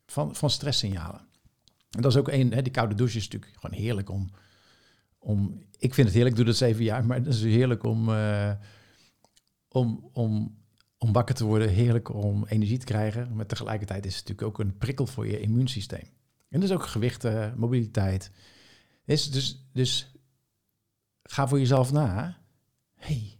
van, 0.06 0.34
van 0.34 0.50
stresssignalen. 0.50 1.20
En 1.90 2.02
dat 2.02 2.12
is 2.12 2.18
ook 2.18 2.30
hè, 2.30 2.62
die 2.62 2.72
koude 2.72 2.94
douche 2.94 3.16
is 3.16 3.28
natuurlijk 3.28 3.52
gewoon 3.60 3.76
heerlijk 3.80 4.10
om, 4.10 4.30
om, 5.18 5.64
ik 5.78 5.94
vind 5.94 6.06
het 6.06 6.16
heerlijk, 6.16 6.36
doe 6.36 6.44
dat 6.44 6.56
zeven 6.56 6.84
jaar, 6.84 7.06
maar 7.06 7.16
het 7.16 7.26
is 7.26 7.42
heerlijk 7.42 7.82
om, 7.82 8.10
om, 9.68 10.08
om, 10.12 10.56
om 11.04 11.12
wakker 11.12 11.34
te 11.34 11.44
worden, 11.44 11.68
heerlijk 11.68 12.14
om 12.14 12.44
energie 12.46 12.78
te 12.78 12.84
krijgen. 12.84 13.34
Maar 13.34 13.46
tegelijkertijd 13.46 14.06
is 14.06 14.16
het 14.16 14.28
natuurlijk 14.28 14.58
ook 14.58 14.66
een 14.66 14.78
prikkel 14.78 15.06
voor 15.06 15.26
je 15.26 15.40
immuunsysteem. 15.40 16.08
En 16.48 16.60
dus 16.60 16.72
ook 16.72 16.86
gewichten, 16.86 17.54
mobiliteit. 17.56 18.30
Dus, 19.04 19.30
dus, 19.30 19.66
dus 19.72 20.12
ga 21.22 21.48
voor 21.48 21.58
jezelf 21.58 21.92
na. 21.92 22.38
hey, 22.94 23.38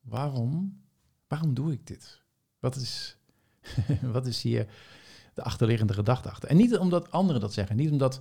waarom, 0.00 0.82
waarom 1.28 1.54
doe 1.54 1.72
ik 1.72 1.86
dit? 1.86 2.22
Wat 2.58 2.76
is, 2.76 3.16
wat 4.12 4.26
is 4.26 4.42
hier 4.42 4.66
de 5.34 5.42
achterliggende 5.42 5.94
gedachte 5.94 6.30
achter? 6.30 6.48
En 6.48 6.56
niet 6.56 6.76
omdat 6.76 7.10
anderen 7.10 7.40
dat 7.40 7.52
zeggen. 7.52 7.76
Niet 7.76 7.90
omdat 7.90 8.20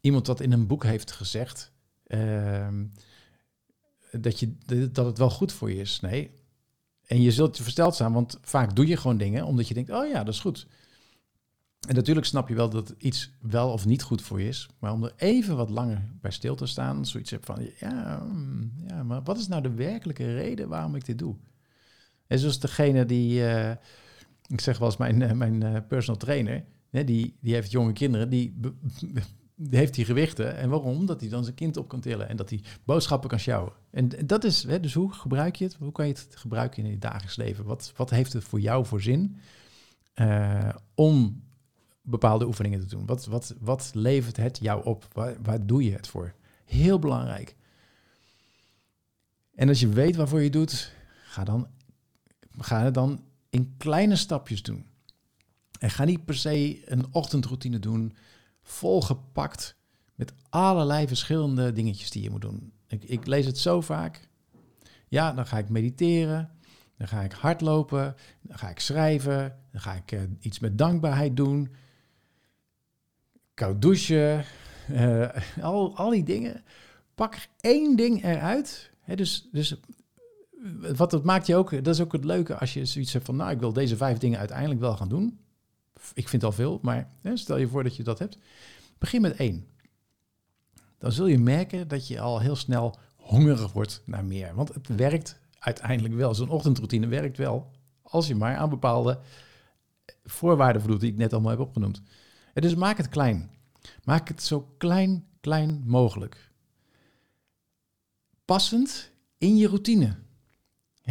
iemand 0.00 0.26
dat 0.26 0.40
in 0.40 0.52
een 0.52 0.66
boek 0.66 0.84
heeft 0.84 1.12
gezegd. 1.12 1.72
Uh, 2.06 2.68
dat, 4.12 4.40
je, 4.40 4.54
dat 4.92 5.06
het 5.06 5.18
wel 5.18 5.30
goed 5.30 5.52
voor 5.52 5.70
je 5.70 5.80
is. 5.80 6.00
Nee, 6.00 6.30
en 7.08 7.22
je 7.22 7.32
zult 7.32 7.56
je 7.56 7.62
versteld 7.62 7.94
staan, 7.94 8.12
want 8.12 8.38
vaak 8.42 8.76
doe 8.76 8.86
je 8.86 8.96
gewoon 8.96 9.16
dingen 9.16 9.44
omdat 9.44 9.68
je 9.68 9.74
denkt, 9.74 9.90
oh 9.90 10.08
ja, 10.08 10.24
dat 10.24 10.34
is 10.34 10.40
goed. 10.40 10.66
En 11.88 11.94
natuurlijk 11.94 12.26
snap 12.26 12.48
je 12.48 12.54
wel 12.54 12.70
dat 12.70 12.94
iets 12.98 13.30
wel 13.40 13.72
of 13.72 13.86
niet 13.86 14.02
goed 14.02 14.22
voor 14.22 14.40
je 14.40 14.48
is. 14.48 14.68
Maar 14.78 14.92
om 14.92 15.04
er 15.04 15.12
even 15.16 15.56
wat 15.56 15.70
langer 15.70 16.08
bij 16.20 16.30
stil 16.30 16.54
te 16.54 16.66
staan, 16.66 17.06
zoiets 17.06 17.30
heb 17.30 17.44
van, 17.44 17.70
ja, 17.78 18.26
mm, 18.32 18.72
ja, 18.86 19.02
maar 19.02 19.22
wat 19.22 19.38
is 19.38 19.48
nou 19.48 19.62
de 19.62 19.74
werkelijke 19.74 20.34
reden 20.34 20.68
waarom 20.68 20.94
ik 20.94 21.04
dit 21.04 21.18
doe? 21.18 21.36
En 22.26 22.38
zoals 22.38 22.60
degene 22.60 23.04
die, 23.04 23.40
uh, 23.40 23.70
ik 24.46 24.60
zeg 24.60 24.78
wel 24.78 24.88
eens 24.88 24.96
mijn, 24.96 25.20
uh, 25.20 25.32
mijn 25.32 25.64
uh, 25.64 25.76
personal 25.88 26.20
trainer, 26.20 26.64
die, 26.90 27.36
die 27.40 27.54
heeft 27.54 27.70
jonge 27.70 27.92
kinderen, 27.92 28.28
die 28.28 28.60
heeft 29.70 29.96
hij 29.96 30.04
gewichten. 30.04 30.56
En 30.56 30.68
waarom? 30.68 31.06
Dat 31.06 31.20
hij 31.20 31.28
dan 31.28 31.42
zijn 31.44 31.54
kind 31.54 31.76
op 31.76 31.88
kan 31.88 32.00
tillen 32.00 32.28
en 32.28 32.36
dat 32.36 32.50
hij 32.50 32.60
boodschappen 32.84 33.28
kan 33.28 33.38
sjouwen. 33.38 33.72
En 33.90 34.08
dat 34.26 34.44
is, 34.44 34.62
hè, 34.62 34.80
dus 34.80 34.94
hoe 34.94 35.12
gebruik 35.12 35.56
je 35.56 35.64
het? 35.64 35.74
Hoe 35.74 35.92
kan 35.92 36.06
je 36.06 36.12
het 36.12 36.28
gebruiken 36.30 36.84
in 36.84 36.90
je 36.90 36.98
dagelijks 36.98 37.36
leven? 37.36 37.64
Wat, 37.64 37.92
wat 37.96 38.10
heeft 38.10 38.32
het 38.32 38.44
voor 38.44 38.60
jou 38.60 38.86
voor 38.86 39.00
zin 39.00 39.36
uh, 40.14 40.68
om 40.94 41.42
bepaalde 42.02 42.46
oefeningen 42.46 42.80
te 42.80 42.86
doen? 42.86 43.06
Wat, 43.06 43.26
wat, 43.26 43.54
wat 43.60 43.90
levert 43.94 44.36
het 44.36 44.58
jou 44.62 44.84
op? 44.84 45.08
Waar, 45.12 45.36
waar 45.42 45.66
doe 45.66 45.84
je 45.84 45.92
het 45.92 46.08
voor? 46.08 46.34
Heel 46.64 46.98
belangrijk. 46.98 47.56
En 49.54 49.68
als 49.68 49.80
je 49.80 49.88
weet 49.88 50.16
waarvoor 50.16 50.42
je 50.42 50.50
doet, 50.50 50.92
ga, 51.24 51.44
dan, 51.44 51.68
ga 52.58 52.82
het 52.82 52.94
dan 52.94 53.24
in 53.50 53.74
kleine 53.76 54.16
stapjes 54.16 54.62
doen. 54.62 54.86
En 55.78 55.90
ga 55.90 56.04
niet 56.04 56.24
per 56.24 56.34
se 56.34 56.82
een 56.90 57.06
ochtendroutine 57.14 57.78
doen, 57.78 58.16
volgepakt 58.70 59.76
met 60.14 60.32
allerlei 60.48 61.06
verschillende 61.06 61.72
dingetjes 61.72 62.10
die 62.10 62.22
je 62.22 62.30
moet 62.30 62.40
doen. 62.40 62.72
Ik, 62.86 63.04
ik 63.04 63.26
lees 63.26 63.46
het 63.46 63.58
zo 63.58 63.80
vaak. 63.80 64.28
Ja, 65.08 65.32
dan 65.32 65.46
ga 65.46 65.58
ik 65.58 65.68
mediteren, 65.68 66.50
dan 66.96 67.08
ga 67.08 67.20
ik 67.20 67.32
hardlopen, 67.32 68.16
dan 68.42 68.58
ga 68.58 68.68
ik 68.68 68.80
schrijven, 68.80 69.56
dan 69.72 69.80
ga 69.80 69.94
ik 69.94 70.12
uh, 70.12 70.20
iets 70.40 70.58
met 70.58 70.78
dankbaarheid 70.78 71.36
doen, 71.36 71.74
koud 73.54 73.82
douchen, 73.82 74.44
uh, 74.90 75.28
al, 75.62 75.96
al 75.96 76.10
die 76.10 76.24
dingen. 76.24 76.62
Pak 77.14 77.48
één 77.60 77.96
ding 77.96 78.24
eruit. 78.24 78.90
Dus, 79.14 79.48
dus 79.52 79.80
wat 80.96 81.10
dat 81.10 81.24
maakt 81.24 81.46
je 81.46 81.56
ook, 81.56 81.84
dat 81.84 81.94
is 81.94 82.00
ook 82.00 82.12
het 82.12 82.24
leuke 82.24 82.56
als 82.58 82.74
je 82.74 82.84
zoiets 82.84 83.12
hebt 83.12 83.24
van, 83.24 83.36
nou, 83.36 83.50
ik 83.50 83.60
wil 83.60 83.72
deze 83.72 83.96
vijf 83.96 84.18
dingen 84.18 84.38
uiteindelijk 84.38 84.80
wel 84.80 84.96
gaan 84.96 85.08
doen. 85.08 85.38
Ik 86.14 86.28
vind 86.28 86.44
al 86.44 86.52
veel, 86.52 86.78
maar 86.82 87.08
hè, 87.20 87.36
stel 87.36 87.56
je 87.56 87.68
voor 87.68 87.82
dat 87.82 87.96
je 87.96 88.02
dat 88.02 88.18
hebt. 88.18 88.38
Begin 88.98 89.20
met 89.20 89.36
één. 89.36 89.66
Dan 90.98 91.12
zul 91.12 91.26
je 91.26 91.38
merken 91.38 91.88
dat 91.88 92.08
je 92.08 92.20
al 92.20 92.40
heel 92.40 92.56
snel 92.56 92.98
hongerig 93.16 93.72
wordt 93.72 94.02
naar 94.04 94.24
meer. 94.24 94.54
Want 94.54 94.74
het 94.74 94.88
werkt 94.88 95.38
uiteindelijk 95.58 96.14
wel. 96.14 96.34
Zo'n 96.34 96.48
ochtendroutine 96.48 97.06
werkt 97.06 97.36
wel. 97.36 97.70
Als 98.02 98.26
je 98.26 98.34
maar 98.34 98.56
aan 98.56 98.70
bepaalde 98.70 99.20
voorwaarden 100.24 100.82
voldoet 100.82 101.00
die 101.00 101.10
ik 101.10 101.16
net 101.16 101.32
allemaal 101.32 101.50
heb 101.50 101.60
opgenoemd. 101.60 102.02
En 102.54 102.62
dus 102.62 102.74
maak 102.74 102.96
het 102.96 103.08
klein. 103.08 103.50
Maak 104.04 104.28
het 104.28 104.42
zo 104.42 104.74
klein, 104.78 105.26
klein 105.40 105.82
mogelijk. 105.86 106.50
Passend 108.44 109.10
in 109.38 109.56
je 109.56 109.68
routine 109.68 110.16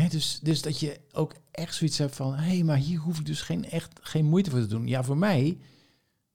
dus, 0.10 0.40
dus 0.40 0.62
dat 0.62 0.80
je 0.80 1.00
ook 1.12 1.34
echt 1.58 1.76
zoiets 1.76 1.98
hebt 1.98 2.16
van, 2.16 2.36
hé, 2.36 2.56
hey, 2.56 2.64
maar 2.64 2.78
hier 2.78 3.00
hoef 3.00 3.20
ik 3.20 3.26
dus 3.26 3.42
geen, 3.42 3.70
echt 3.70 4.00
geen 4.02 4.26
moeite 4.26 4.50
voor 4.50 4.60
te 4.60 4.68
doen. 4.68 4.88
Ja, 4.88 5.04
voor 5.04 5.18
mij 5.18 5.58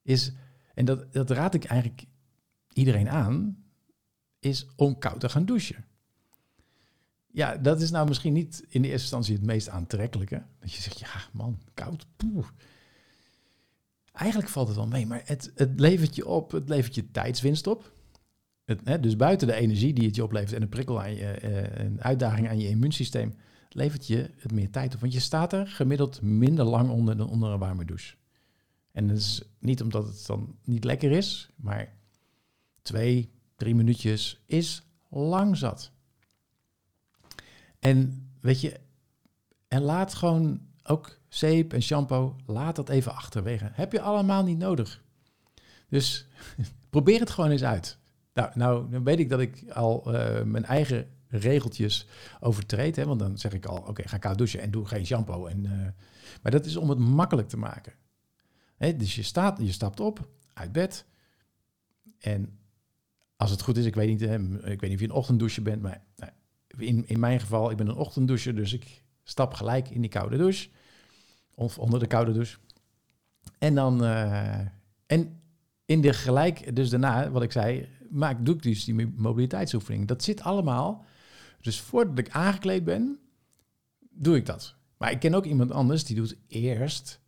is, 0.02 0.33
en 0.75 0.85
dat, 0.85 1.12
dat 1.12 1.31
raad 1.31 1.55
ik 1.55 1.64
eigenlijk 1.64 2.05
iedereen 2.73 3.09
aan, 3.09 3.64
is 4.38 4.67
om 4.76 4.99
koud 4.99 5.21
te 5.21 5.29
gaan 5.29 5.45
douchen. 5.45 5.85
Ja, 7.26 7.57
dat 7.57 7.81
is 7.81 7.91
nou 7.91 8.09
misschien 8.09 8.33
niet 8.33 8.64
in 8.69 8.83
de 8.83 8.88
eerste 8.88 9.02
instantie 9.02 9.35
het 9.35 9.45
meest 9.45 9.69
aantrekkelijke. 9.69 10.43
Dat 10.61 10.73
je 10.73 10.83
zegt, 10.83 10.99
ja 10.99 11.09
man, 11.33 11.59
koud. 11.75 12.07
Poeh. 12.17 12.47
Eigenlijk 14.12 14.50
valt 14.50 14.69
het 14.69 14.76
wel 14.76 14.87
mee, 14.87 15.07
maar 15.07 15.23
het, 15.25 15.52
het 15.55 15.81
levert 15.81 16.17
je 16.17 16.26
op, 16.26 16.50
het 16.50 16.69
levert 16.69 16.95
je 16.95 17.11
tijdswinst 17.11 17.67
op. 17.67 17.93
Het, 18.64 18.81
hè, 18.85 19.00
dus 19.00 19.17
buiten 19.17 19.47
de 19.47 19.55
energie 19.55 19.93
die 19.93 20.07
het 20.07 20.17
je 20.17 20.25
oplevert 20.25 20.52
en 20.52 20.62
een 20.62 20.69
prikkel 20.69 21.02
aan 21.02 21.14
je, 21.14 21.45
een 21.81 22.02
uitdaging 22.02 22.49
aan 22.49 22.59
je 22.59 22.69
immuunsysteem, 22.69 23.35
levert 23.75 24.07
je 24.07 24.31
het 24.37 24.52
meer 24.52 24.71
tijd 24.71 24.95
op. 24.95 25.00
Want 25.00 25.12
je 25.12 25.21
staat 25.21 25.52
er 25.52 25.67
gemiddeld 25.67 26.23
minder 26.23 26.64
lang 26.64 26.91
onder 26.91 27.17
dan 27.17 27.29
onder 27.29 27.50
een 27.50 27.59
warme 27.59 27.85
douche. 27.85 28.14
En 28.93 29.07
dat 29.07 29.17
is 29.17 29.43
niet 29.59 29.83
omdat 29.83 30.07
het 30.07 30.26
dan 30.26 30.57
niet 30.64 30.85
lekker 30.85 31.11
is, 31.11 31.50
maar 31.57 31.93
twee, 32.83 33.33
drie 33.57 33.75
minuutjes 33.75 34.43
is 34.47 34.87
lang 35.09 35.57
zat. 35.57 35.93
En 37.79 38.29
weet 38.41 38.61
je, 38.61 38.81
en 39.69 39.83
laat 39.83 40.14
gewoon 40.14 40.61
ook 40.83 41.19
zeep 41.29 41.73
en 41.73 41.83
shampoo, 41.83 42.37
laat 42.47 42.76
dat 42.76 42.88
even 42.88 43.14
achterwege. 43.14 43.71
Heb 43.73 43.93
je 43.93 44.00
allemaal 44.00 44.45
niet 44.45 44.59
nodig. 44.59 45.02
Dus 45.88 46.26
probeer 46.91 47.21
het 47.21 47.31
gewoon 47.31 47.50
eens 47.50 47.64
uit. 47.64 47.99
Nou, 48.35 48.50
nou 48.55 48.91
dan 48.91 49.05
weet 49.05 49.19
ik 49.19 49.29
dat 49.29 49.41
ik 49.41 49.71
al 49.71 50.14
uh, 50.14 50.43
mijn 50.43 50.64
eigen 50.64 51.11
regeltjes 51.33 52.07
overtreed. 52.41 52.97
Hè? 52.97 53.05
Want 53.05 53.21
dan 53.21 53.39
zeg 53.39 53.53
ik 53.53 53.67
al, 53.67 53.77
oké, 53.77 54.09
ga 54.09 54.19
koud 54.19 54.39
douchen 54.39 54.61
en 54.61 54.71
doe 54.71 54.87
geen 54.87 55.07
shampoo. 55.07 55.47
En, 55.47 55.65
uh, 55.65 55.71
maar 56.43 56.53
dat 56.53 56.67
is 56.67 56.77
om 56.77 56.89
het 56.89 56.99
makkelijk 56.99 57.49
te 57.49 57.57
maken. 57.57 57.93
Hè? 58.77 58.97
Dus 58.97 59.15
je, 59.15 59.23
staat, 59.23 59.59
je 59.59 59.73
stapt 59.73 60.01
op 60.01 60.29
uit 60.53 60.73
bed. 60.73 61.07
En 62.19 62.59
als 63.37 63.51
het 63.51 63.62
goed 63.62 63.77
is, 63.77 63.85
ik 63.85 63.95
weet 63.95 64.09
niet, 64.09 64.21
hè, 64.21 64.37
ik 64.71 64.81
weet 64.81 64.91
niet 64.91 64.95
of 64.95 65.01
je 65.01 65.05
een 65.05 65.12
ochtenddouche 65.12 65.62
bent, 65.62 65.83
maar 65.83 66.03
nou, 66.17 66.33
in, 66.77 67.09
in 67.09 67.21
mijn 67.21 67.41
geval, 67.41 67.71
ik 67.71 67.77
ben 67.77 67.89
een 67.89 67.95
ochtenddoucher, 67.95 68.55
dus 68.55 68.73
ik 68.73 69.03
stap 69.23 69.55
gelijk 69.55 69.91
in 69.91 70.01
die 70.01 70.11
koude 70.11 70.37
douche. 70.37 70.69
Of 71.55 71.79
onder 71.79 72.01
de 72.01 72.07
koude 72.07 72.33
douche. 72.33 72.59
En 73.59 73.75
dan, 73.75 74.05
uh, 74.05 74.59
en 75.07 75.41
in 75.85 76.01
de 76.01 76.12
gelijk, 76.12 76.77
dus 76.77 76.91
daarna, 76.91 77.31
wat 77.31 77.43
ik 77.43 77.53
zei, 77.53 77.89
maak, 78.11 78.45
doe 78.45 78.57
dus 78.57 78.85
die 78.85 79.07
mobiliteitsoefening. 79.07 80.09
Dat 80.09 80.23
zit 80.23 80.43
allemaal 80.43 81.05
dus 81.62 81.81
voordat 81.81 82.19
ik 82.19 82.31
aangekleed 82.31 82.85
ben, 82.85 83.19
doe 83.99 84.37
ik 84.37 84.47
dat. 84.47 84.75
Maar 84.97 85.11
ik 85.11 85.21
ken 85.21 85.35
ook 85.35 85.45
iemand 85.45 85.71
anders 85.71 86.04
die 86.04 86.16
doet 86.16 86.37
eerst 86.47 87.21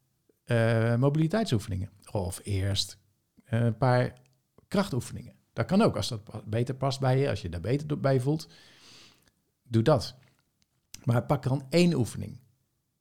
uh, 0.47 0.97
mobiliteitsoefeningen. 0.97 1.91
Of 2.11 2.41
eerst 2.43 2.99
uh, 3.53 3.61
een 3.61 3.77
paar 3.77 4.21
krachtoefeningen. 4.69 5.35
Dat 5.53 5.67
kan 5.67 5.83
ook, 5.83 5.97
als 5.97 6.09
dat 6.09 6.45
beter 6.45 6.75
past 6.75 7.01
bij 7.01 7.19
je, 7.19 7.29
als 7.29 7.43
je 7.43 7.49
daar 7.49 7.61
beter 7.61 8.01
bij 8.01 8.21
voelt. 8.21 8.49
Doe 9.63 9.83
dat. 9.83 10.15
Maar 11.05 11.27
pak 11.27 11.43
dan 11.43 11.67
één 11.69 11.95
oefening. 11.95 12.41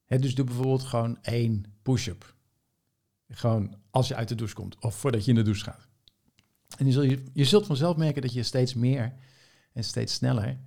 dus 0.08 0.36
doe 0.36 0.46
bijvoorbeeld 0.46 0.84
gewoon 0.84 1.18
één 1.22 1.66
push-up. 1.82 2.36
Gewoon 3.28 3.76
als 3.90 4.08
je 4.08 4.16
uit 4.16 4.28
de 4.28 4.36
douche 4.36 4.56
komt 4.56 4.80
of 4.80 4.96
voordat 4.96 5.24
je 5.24 5.30
in 5.30 5.36
de 5.36 5.44
douche 5.44 5.64
gaat. 5.64 5.88
En 6.78 6.92
je, 6.92 7.24
je, 7.34 7.46
zult 7.46 7.66
vanzelf 7.66 7.98
merken 7.98 8.22
dat 8.22 8.34
je 8.34 8.44
steeds 8.44 8.74
meer 8.74 9.14
en 9.74 9.84
steeds 9.84 10.14
sneller 10.14 10.60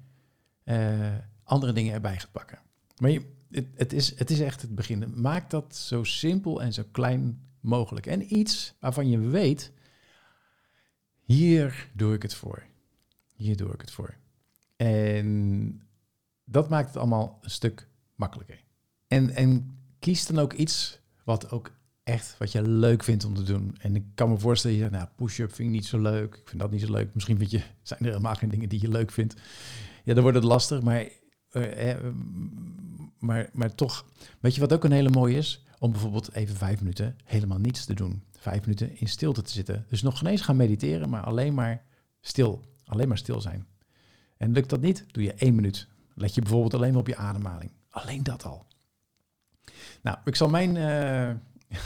andere 1.44 1.73
dingen 1.73 1.94
erbij 1.94 2.18
gaat 2.18 2.32
pakken. 2.32 2.58
Maar 2.99 3.11
je, 3.11 3.23
het, 3.50 3.66
het, 3.75 3.92
is, 3.92 4.18
het 4.18 4.30
is 4.30 4.40
echt 4.40 4.62
het 4.62 4.75
begin. 4.75 5.12
Maak 5.14 5.50
dat 5.50 5.76
zo 5.76 6.04
simpel 6.04 6.62
en 6.62 6.73
zo 6.73 6.82
klein 6.90 7.40
mogelijk. 7.61 8.06
En 8.06 8.37
iets 8.37 8.75
waarvan 8.80 9.08
je 9.08 9.18
weet, 9.18 9.73
hier 11.23 11.90
doe 11.94 12.14
ik 12.14 12.23
het 12.23 12.35
voor. 12.35 12.62
Hier 13.32 13.56
doe 13.56 13.73
ik 13.73 13.80
het 13.80 13.90
voor. 13.90 14.14
En 14.76 15.82
dat 16.44 16.68
maakt 16.68 16.88
het 16.88 16.96
allemaal 16.96 17.38
een 17.42 17.50
stuk 17.50 17.88
makkelijker. 18.14 18.62
En, 19.06 19.30
en 19.30 19.78
kies 19.99 20.26
dan 20.26 20.38
ook 20.38 20.52
iets 20.52 20.99
wat 21.25 21.50
ook 21.50 21.73
echt 22.02 22.38
wat 22.38 22.52
je 22.52 22.68
leuk 22.68 23.02
vindt 23.02 23.25
om 23.25 23.35
te 23.35 23.42
doen. 23.42 23.76
En 23.80 23.96
ik 23.96 24.04
kan 24.14 24.28
me 24.28 24.38
voorstellen, 24.38 24.92
nou, 24.92 25.08
push-up 25.16 25.54
vind 25.54 25.68
ik 25.68 25.75
niet 25.75 25.87
zo 25.87 25.99
leuk. 25.99 26.35
Ik 26.35 26.49
vind 26.49 26.61
dat 26.61 26.70
niet 26.70 26.80
zo 26.80 26.90
leuk. 26.90 27.14
Misschien 27.14 27.38
vind 27.38 27.50
je, 27.50 27.58
zijn 27.82 28.00
er 28.00 28.06
helemaal 28.06 28.35
geen 28.35 28.49
dingen 28.49 28.68
die 28.68 28.80
je 28.80 28.88
leuk 28.88 29.11
vindt 29.11 29.35
ja, 30.06 30.14
dan 30.14 30.22
wordt 30.22 30.38
het 30.38 30.46
lastig. 30.46 30.82
Maar, 30.82 31.08
uh, 31.52 31.94
maar, 33.18 33.48
maar 33.52 33.75
toch, 33.75 34.06
weet 34.40 34.54
je 34.54 34.60
wat 34.60 34.72
ook 34.72 34.84
een 34.84 34.92
hele 34.92 35.10
mooie 35.10 35.36
is? 35.36 35.64
Om 35.78 35.90
bijvoorbeeld 35.90 36.32
even 36.32 36.56
vijf 36.56 36.80
minuten 36.80 37.16
helemaal 37.25 37.58
niets 37.58 37.84
te 37.84 37.94
doen. 37.94 38.22
Vijf 38.38 38.60
minuten 38.60 38.98
in 38.98 39.08
stilte 39.08 39.42
te 39.42 39.52
zitten. 39.52 39.86
Dus 39.88 40.02
nog 40.02 40.18
geen 40.18 40.28
eens 40.28 40.40
gaan 40.40 40.56
mediteren, 40.56 41.08
maar 41.08 41.22
alleen 41.22 41.54
maar 41.54 41.82
stil. 42.20 42.64
Alleen 42.84 43.08
maar 43.08 43.18
stil 43.18 43.40
zijn. 43.40 43.66
En 44.36 44.52
lukt 44.52 44.70
dat 44.70 44.80
niet, 44.80 45.04
doe 45.10 45.22
je 45.22 45.34
één 45.34 45.54
minuut. 45.54 45.88
Let 46.14 46.34
je 46.34 46.40
bijvoorbeeld 46.40 46.75
alleen 46.75 46.90
maar 46.90 47.00
op 47.00 47.06
je 47.06 47.16
ademhaling. 47.16 47.70
Alleen 47.90 48.22
dat 48.22 48.44
al. 48.44 48.66
Nou, 50.02 50.18
ik 50.25 50.36
zal 50.36 50.48
mijn, 50.48 50.76
uh, 50.76 51.32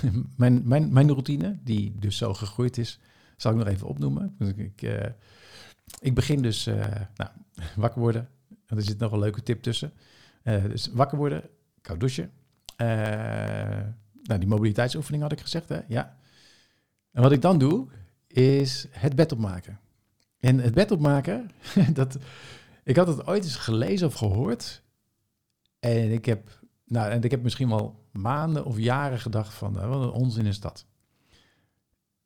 mijn, 0.37 0.69
mijn, 0.69 0.93
mijn 0.93 1.09
routine, 1.09 1.59
die 1.65 1.99
dus 1.99 2.17
zo 2.17 2.35
gegroeid 2.35 2.79
is, 2.79 3.01
zal 3.37 3.53
ik 3.53 3.59
nog 3.59 3.67
even 3.67 3.87
opnoemen. 3.87 4.37
Ik, 4.57 4.83
uh, 4.83 5.01
ik 6.01 6.15
begin 6.15 6.43
dus, 6.43 6.67
uh, 6.67 6.87
nou, 7.17 7.31
wakker 7.77 8.01
worden. 8.01 8.29
En 8.67 8.77
er 8.77 8.83
zit 8.83 8.99
nog 8.99 9.13
een 9.13 9.19
leuke 9.19 9.43
tip 9.43 9.63
tussen. 9.63 9.93
Uh, 10.45 10.65
dus 10.65 10.91
wakker 10.93 11.19
worden, 11.19 11.43
koud 11.81 12.01
douchen. 12.01 12.31
Uh, 12.77 12.87
nou, 14.23 14.39
die 14.39 14.49
mobiliteitsoefening 14.49 15.23
had 15.23 15.33
ik 15.33 15.41
gezegd, 15.41 15.69
hè? 15.69 15.81
Ja. 15.89 16.17
En 17.13 17.23
wat 17.23 17.33
ik 17.33 17.43
dan 17.43 17.59
doe, 17.59 17.89
is 18.27 18.87
het 18.91 19.15
bed 19.15 19.33
opmaken. 19.33 19.81
En 20.39 20.59
het 20.59 20.75
bed 20.75 20.91
opmaken, 20.91 21.51
dat, 21.93 22.19
ik 22.85 22.97
had 22.97 23.07
het 23.07 23.27
ooit 23.27 23.45
eens 23.45 23.57
gelezen 23.57 24.07
of 24.07 24.15
gehoord. 24.15 24.83
En 25.79 26.13
ik 26.13 26.25
heb, 26.25 26.61
nou, 26.85 27.11
en 27.11 27.23
ik 27.23 27.31
heb 27.31 27.43
misschien 27.43 27.69
wel 27.69 28.05
maanden 28.13 28.65
of 28.65 28.79
jaren 28.79 29.21
gedacht 29.21 29.55
van, 29.55 29.73
wat 29.73 30.03
een 30.03 30.11
onzin 30.11 30.47
is 30.47 30.61
dat. 30.61 30.87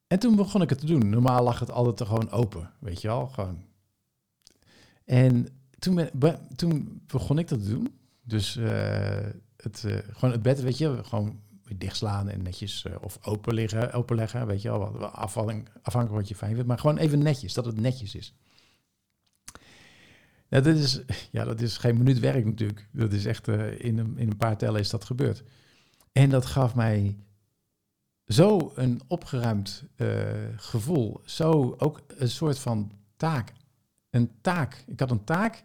En 0.06 0.18
toen 0.18 0.36
begon 0.36 0.62
ik 0.62 0.70
het 0.70 0.78
te 0.78 0.86
doen. 0.86 1.08
Normaal 1.08 1.44
lag 1.44 1.58
het 1.58 1.70
altijd 1.70 2.08
gewoon 2.08 2.30
open, 2.30 2.70
weet 2.78 3.00
je 3.00 3.08
wel. 3.08 3.26
Gewoon. 3.26 3.64
En 5.04 5.46
toen, 5.78 6.10
toen 6.56 7.02
begon 7.06 7.38
ik 7.38 7.48
dat 7.48 7.62
te 7.62 7.68
doen. 7.68 7.98
Dus 8.22 8.56
uh, 8.56 8.68
het, 9.56 9.82
uh, 9.86 9.98
gewoon 10.12 10.30
het 10.30 10.42
bed, 10.42 10.60
weet 10.60 10.78
je, 10.78 11.04
gewoon 11.04 11.40
dichtslaan 11.76 12.28
en 12.28 12.42
netjes 12.42 12.84
uh, 12.86 12.94
of 13.00 13.18
open 13.22 13.54
liggen, 13.54 13.92
openleggen. 13.92 14.46
Weet 14.46 14.62
je 14.62 14.68
wel, 14.68 14.92
wat, 14.92 15.12
afvalling, 15.12 15.68
afhankelijk 15.82 16.20
wat 16.20 16.28
je 16.28 16.34
fijn 16.34 16.52
vindt. 16.52 16.68
Maar 16.68 16.78
gewoon 16.78 16.98
even 16.98 17.18
netjes, 17.18 17.54
dat 17.54 17.64
het 17.64 17.80
netjes 17.80 18.14
is. 18.14 18.34
Ja, 20.48 20.60
dat 20.60 20.76
is, 20.76 21.00
ja, 21.30 21.44
dat 21.44 21.60
is 21.60 21.78
geen 21.78 21.96
minuut 21.96 22.18
werk 22.18 22.44
natuurlijk. 22.44 22.88
Dat 22.92 23.12
is 23.12 23.26
echt, 23.26 23.48
in, 23.48 23.98
een, 23.98 24.18
in 24.18 24.30
een 24.30 24.36
paar 24.36 24.56
tellen 24.56 24.80
is 24.80 24.90
dat 24.90 25.04
gebeurd. 25.04 25.42
En 26.12 26.30
dat 26.30 26.46
gaf 26.46 26.74
mij 26.74 27.16
zo 28.26 28.72
een 28.74 29.00
opgeruimd 29.06 29.84
uh, 29.96 30.08
gevoel. 30.56 31.20
Zo 31.24 31.74
ook 31.78 32.00
een 32.06 32.30
soort 32.30 32.58
van 32.58 32.92
taak. 33.16 33.52
Een 34.10 34.30
taak. 34.40 34.84
Ik 34.86 35.00
had 35.00 35.10
een 35.10 35.24
taak, 35.24 35.64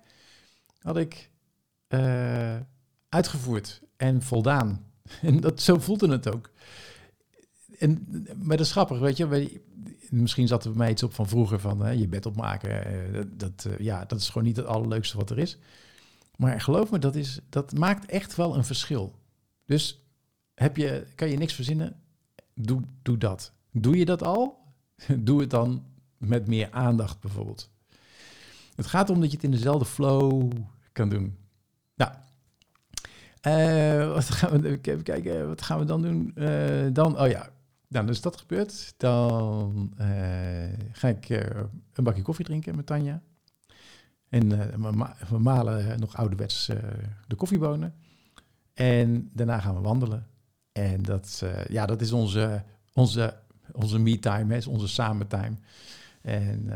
had 0.81 0.97
ik 0.97 1.29
uh, 1.89 2.55
uitgevoerd 3.09 3.81
en 3.97 4.21
voldaan. 4.21 4.87
En 5.21 5.39
dat, 5.39 5.61
zo 5.61 5.79
voelde 5.79 6.11
het 6.11 6.33
ook. 6.33 6.51
En, 7.79 8.07
maar 8.37 8.57
dat 8.57 8.65
is 8.65 8.71
grappig, 8.71 8.99
weet 8.99 9.17
je. 9.17 9.61
Misschien 10.09 10.47
zat 10.47 10.63
er 10.63 10.69
bij 10.69 10.79
mij 10.79 10.91
iets 10.91 11.03
op 11.03 11.13
van 11.13 11.27
vroeger 11.27 11.59
van 11.59 11.81
hè, 11.81 11.91
je 11.91 12.07
bed 12.07 12.25
opmaken. 12.25 12.91
Uh, 13.15 13.21
dat, 13.27 13.65
uh, 13.67 13.77
ja, 13.77 14.05
dat 14.05 14.19
is 14.19 14.29
gewoon 14.29 14.47
niet 14.47 14.57
het 14.57 14.65
allerleukste 14.65 15.17
wat 15.17 15.29
er 15.29 15.37
is. 15.37 15.57
Maar 16.35 16.61
geloof 16.61 16.91
me, 16.91 16.99
dat, 16.99 17.15
is, 17.15 17.39
dat 17.49 17.73
maakt 17.73 18.05
echt 18.05 18.35
wel 18.35 18.55
een 18.55 18.65
verschil. 18.65 19.15
Dus 19.65 20.03
heb 20.53 20.77
je, 20.77 21.05
kan 21.15 21.29
je 21.29 21.37
niks 21.37 21.53
verzinnen, 21.53 22.01
doe, 22.61 22.81
doe 23.01 23.17
dat. 23.17 23.53
Doe 23.71 23.97
je 23.97 24.05
dat 24.05 24.23
al? 24.23 24.57
Doe 25.19 25.39
het 25.39 25.49
dan 25.49 25.83
met 26.17 26.47
meer 26.47 26.71
aandacht 26.71 27.19
bijvoorbeeld. 27.19 27.69
Het 28.75 28.87
gaat 28.87 29.09
om 29.09 29.19
dat 29.19 29.29
je 29.29 29.35
het 29.35 29.45
in 29.45 29.51
dezelfde 29.51 29.85
flow 29.85 30.51
kan 30.91 31.09
doen. 31.09 31.37
Nou, 31.95 32.11
uh, 33.47 34.13
wat 34.13 34.29
gaan 34.29 34.61
we 34.61 34.79
even 34.81 35.03
kijken, 35.03 35.47
wat 35.47 35.61
gaan 35.61 35.79
we 35.79 35.85
dan 35.85 36.01
doen? 36.01 36.31
Uh, 36.35 36.87
dan, 36.93 37.19
oh 37.19 37.27
ja, 37.27 37.49
nou, 37.87 38.05
dan 38.05 38.09
is 38.09 38.21
dat 38.21 38.37
gebeurd. 38.37 38.93
Dan 38.97 39.93
uh, 39.99 40.07
ga 40.91 41.07
ik 41.07 41.29
een 41.93 42.03
bakje 42.03 42.21
koffie 42.21 42.45
drinken 42.45 42.75
met 42.75 42.85
Tanja. 42.85 43.21
En 44.29 44.49
we 45.29 45.39
malen 45.39 45.99
nog 45.99 46.15
ouderwets 46.15 46.65
de 47.27 47.35
koffiebonen. 47.35 47.93
En 48.73 49.29
daarna 49.33 49.59
gaan 49.59 49.75
we 49.75 49.81
wandelen. 49.81 50.27
En 50.71 51.01
dat, 51.01 51.43
ja, 51.67 51.85
dat 51.85 52.01
is 52.01 52.11
onze, 52.11 52.63
onze, 52.93 53.39
onze 53.71 53.99
me-time, 53.99 54.55
is 54.55 54.67
onze 54.67 54.87
samen-time. 54.87 55.55
En 56.21 56.69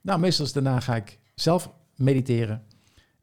nou, 0.00 0.20
meestal 0.20 0.52
daarna 0.52 0.80
ga 0.80 0.96
ik 0.96 1.18
zelf 1.34 1.72
mediteren. 1.94 2.64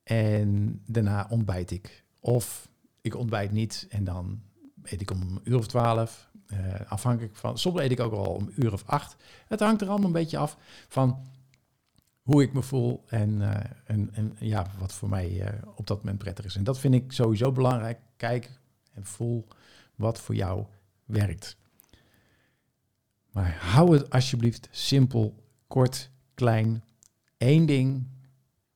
En 0.03 0.81
daarna 0.85 1.27
ontbijt 1.29 1.71
ik. 1.71 2.03
Of 2.19 2.69
ik 3.01 3.15
ontbijt 3.15 3.51
niet 3.51 3.87
en 3.89 4.03
dan 4.03 4.41
eet 4.83 5.01
ik 5.01 5.11
om 5.11 5.21
een 5.21 5.39
uur 5.43 5.57
of 5.57 5.67
twaalf. 5.67 6.31
Uh, 6.47 6.57
afhankelijk 6.87 7.35
van, 7.35 7.57
soms 7.57 7.79
eet 7.79 7.91
ik 7.91 7.99
ook 7.99 8.13
al 8.13 8.33
om 8.33 8.47
een 8.47 8.63
uur 8.63 8.73
of 8.73 8.83
acht. 8.85 9.15
Het 9.47 9.59
hangt 9.59 9.81
er 9.81 9.87
allemaal 9.87 10.07
een 10.07 10.13
beetje 10.13 10.37
af 10.37 10.57
van 10.87 11.27
hoe 12.21 12.41
ik 12.41 12.53
me 12.53 12.61
voel 12.61 13.03
en, 13.07 13.41
en, 13.85 14.09
en 14.13 14.35
ja, 14.39 14.71
wat 14.79 14.93
voor 14.93 15.09
mij 15.09 15.53
op 15.75 15.87
dat 15.87 15.97
moment 15.97 16.17
prettig 16.17 16.45
is. 16.45 16.55
En 16.55 16.63
dat 16.63 16.79
vind 16.79 16.93
ik 16.93 17.11
sowieso 17.11 17.51
belangrijk. 17.51 17.99
Kijk 18.17 18.59
en 18.93 19.05
voel 19.05 19.47
wat 19.95 20.19
voor 20.19 20.35
jou 20.35 20.65
werkt. 21.05 21.57
Maar 23.31 23.57
hou 23.59 23.93
het 23.93 24.09
alsjeblieft 24.09 24.67
simpel, 24.71 25.43
kort, 25.67 26.09
klein. 26.33 26.83
Eén 27.37 27.65
ding, 27.65 28.07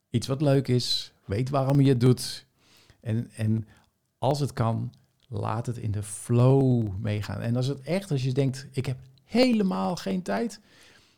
iets 0.09 0.27
wat 0.27 0.41
leuk 0.41 0.67
is, 0.67 1.13
weet 1.25 1.49
waarom 1.49 1.81
je 1.81 1.89
het 1.89 1.99
doet. 1.99 2.45
En, 2.99 3.31
en 3.35 3.67
als 4.17 4.39
het 4.39 4.53
kan, 4.53 4.93
laat 5.27 5.65
het 5.65 5.77
in 5.77 5.91
de 5.91 6.03
flow 6.03 6.87
meegaan. 6.99 7.41
En 7.41 7.55
als 7.55 7.67
het 7.67 7.81
echt, 7.81 8.11
als 8.11 8.23
je 8.23 8.33
denkt, 8.33 8.67
ik 8.71 8.85
heb 8.85 8.97
helemaal 9.23 9.95
geen 9.95 10.21
tijd, 10.21 10.59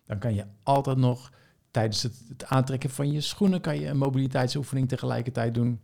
dan 0.06 0.20
kan 0.20 0.34
je 0.34 0.46
altijd 0.64 0.98
nog 0.98 1.32
tijdens 1.72 2.04
het, 2.04 2.24
het 2.28 2.46
aantrekken 2.46 2.90
van 2.90 3.12
je 3.12 3.22
schoenen, 3.22 3.62
kan 3.62 3.80
je 3.80 3.88
een 3.88 3.98
mobiliteitsoefening 3.98 4.88
tegelijkertijd 4.88 5.54
doen. 5.54 5.80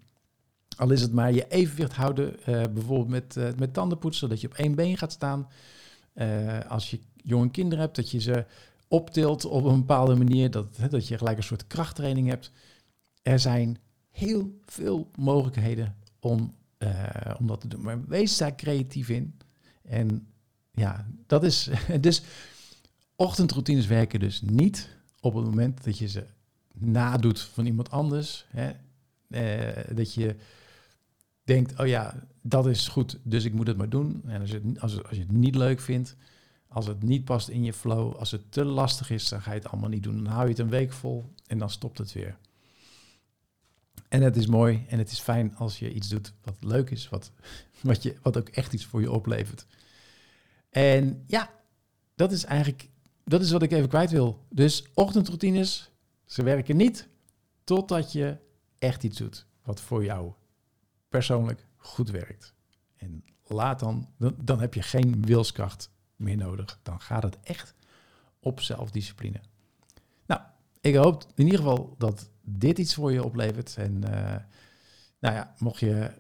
Al 0.76 0.92
is 0.92 1.02
het 1.02 1.14
maar 1.14 1.34
je 1.34 1.48
evenwicht 1.48 1.94
houden, 1.94 2.36
uh, 2.40 2.62
bijvoorbeeld 2.74 3.08
met, 3.08 3.36
uh, 3.38 3.48
met 3.58 3.74
tandenpoetsen, 3.74 4.28
zodat 4.28 4.42
je 4.42 4.48
op 4.48 4.54
één 4.54 4.76
been 4.76 4.98
gaat 4.98 5.12
staan. 5.12 5.48
Uh, 6.16 6.60
als 6.68 6.90
je 6.90 7.00
jonge 7.16 7.50
kinderen 7.50 7.84
hebt, 7.84 7.96
dat 7.96 8.12
je 8.12 8.20
ze 8.20 8.46
optilt 8.88 9.46
op 9.46 9.64
een 9.64 9.80
bepaalde 9.80 10.16
manier, 10.16 10.52
dat, 10.52 10.78
dat 10.90 11.08
je 11.08 11.18
gelijk 11.18 11.38
een 11.38 11.44
soort 11.44 11.68
krachttraining 11.68 12.28
hebt. 12.28 12.52
Er 13.22 13.40
zijn 13.40 13.78
heel 14.12 14.60
veel 14.66 15.10
mogelijkheden 15.16 15.96
om 16.20 16.54
om 17.40 17.48
dat 17.48 17.62
te 17.62 17.68
doen. 17.68 17.82
Maar 17.82 18.06
wees 18.08 18.38
daar 18.38 18.56
creatief 18.56 19.10
in. 19.10 19.38
En 19.82 20.28
ja, 20.72 21.06
dat 21.28 21.44
is. 21.44 21.70
Dus 22.02 22.22
ochtendroutines 23.16 23.88
werken 23.88 24.20
dus 24.20 24.42
niet 24.42 24.90
op 25.20 25.34
het 25.34 25.46
moment 25.46 25.84
dat 25.84 25.98
je 25.98 26.08
ze 26.08 26.26
nadoet 26.74 27.40
van 27.42 27.66
iemand 27.66 27.92
anders. 27.92 28.46
Hè? 28.50 28.72
Dat 29.96 30.14
je 30.14 30.36
denkt, 31.46 31.80
oh 31.80 31.88
ja, 31.88 32.28
dat 32.42 32.68
is 32.68 32.88
goed, 32.88 33.20
dus 33.24 33.44
ik 33.44 33.54
moet 33.54 33.68
het 33.68 33.78
maar 33.78 33.90
doen. 33.90 34.22
En 34.26 34.42
als 34.42 34.52
je, 34.52 34.62
het, 34.64 34.80
als, 34.80 35.04
als 35.04 35.18
je 35.18 35.22
het 35.22 35.32
niet 35.32 35.56
leuk 35.56 35.80
vindt, 35.80 36.16
als 36.68 36.88
het 36.88 37.04
niet 37.04 37.26
past 37.26 37.48
in 37.48 37.64
je 37.64 37.74
flow, 37.74 38.16
als 38.16 38.32
het 38.32 38.52
te 38.52 38.66
lastig 38.66 39.10
is, 39.10 39.30
dan 39.30 39.42
ga 39.42 39.52
je 39.52 39.60
het 39.60 39.68
allemaal 39.68 39.90
niet 39.90 40.04
doen. 40.04 40.24
Dan 40.24 40.34
hou 40.34 40.44
je 40.44 40.50
het 40.50 40.60
een 40.60 40.70
week 40.70 40.92
vol 40.92 41.34
en 41.48 41.58
dan 41.58 41.70
stopt 41.70 41.98
het 41.98 42.14
weer. 42.14 42.38
En 44.08 44.22
het 44.22 44.36
is 44.36 44.48
mooi 44.48 44.86
en 44.88 44.98
het 44.98 45.12
is 45.12 45.20
fijn 45.20 45.56
als 45.56 45.80
je 45.80 45.94
iets 45.94 46.08
doet 46.08 46.34
wat 46.44 46.58
leuk 46.60 46.90
is, 46.90 47.10
wat, 47.10 47.32
wat, 47.82 48.04
je, 48.04 48.16
wat 48.22 48.38
ook 48.38 48.50
echt 48.50 48.74
iets 48.74 48.86
voor 48.86 49.02
je 49.02 49.12
oplevert. 49.12 49.66
En 50.70 51.24
ja, 51.28 51.50
dat 52.16 52.32
is 52.32 52.44
eigenlijk 52.44 52.90
dat 53.26 53.42
is 53.42 53.52
wat 53.52 53.64
ik 53.64 53.72
even 53.72 53.90
kwijt 53.90 54.12
wil. 54.12 54.46
Dus 54.50 54.86
ochtendroutines, 54.94 55.92
ze 56.26 56.44
werken 56.44 56.78
niet 56.78 57.08
totdat 57.64 58.12
je 58.12 58.38
echt 58.80 59.04
iets 59.04 59.18
doet 59.18 59.46
wat 59.64 59.82
voor 59.82 60.04
jou 60.04 60.32
persoonlijk 61.16 61.68
goed 61.76 62.10
werkt. 62.10 62.54
En 62.96 63.24
laat 63.44 63.80
dan, 63.80 64.10
dan, 64.38 64.60
heb 64.60 64.74
je 64.74 64.82
geen 64.82 65.26
wilskracht 65.26 65.90
meer 66.16 66.38
nodig. 66.38 66.80
Dan 66.84 67.02
gaat 67.02 67.24
het 67.24 67.40
echt 67.44 67.74
op 68.40 68.62
zelfdiscipline. 68.62 69.42
Nou, 70.26 70.42
ik 70.82 70.96
hoop 70.96 71.26
in 71.36 71.46
ieder 71.46 71.60
geval 71.60 71.96
dat 71.98 72.30
dit 72.42 72.80
iets 72.80 72.94
voor 72.94 73.12
je 73.12 73.24
oplevert. 73.24 73.76
En 73.78 73.94
uh, 73.96 74.36
nou 75.20 75.36
ja, 75.36 75.54
mocht 75.58 75.80
je, 75.80 76.12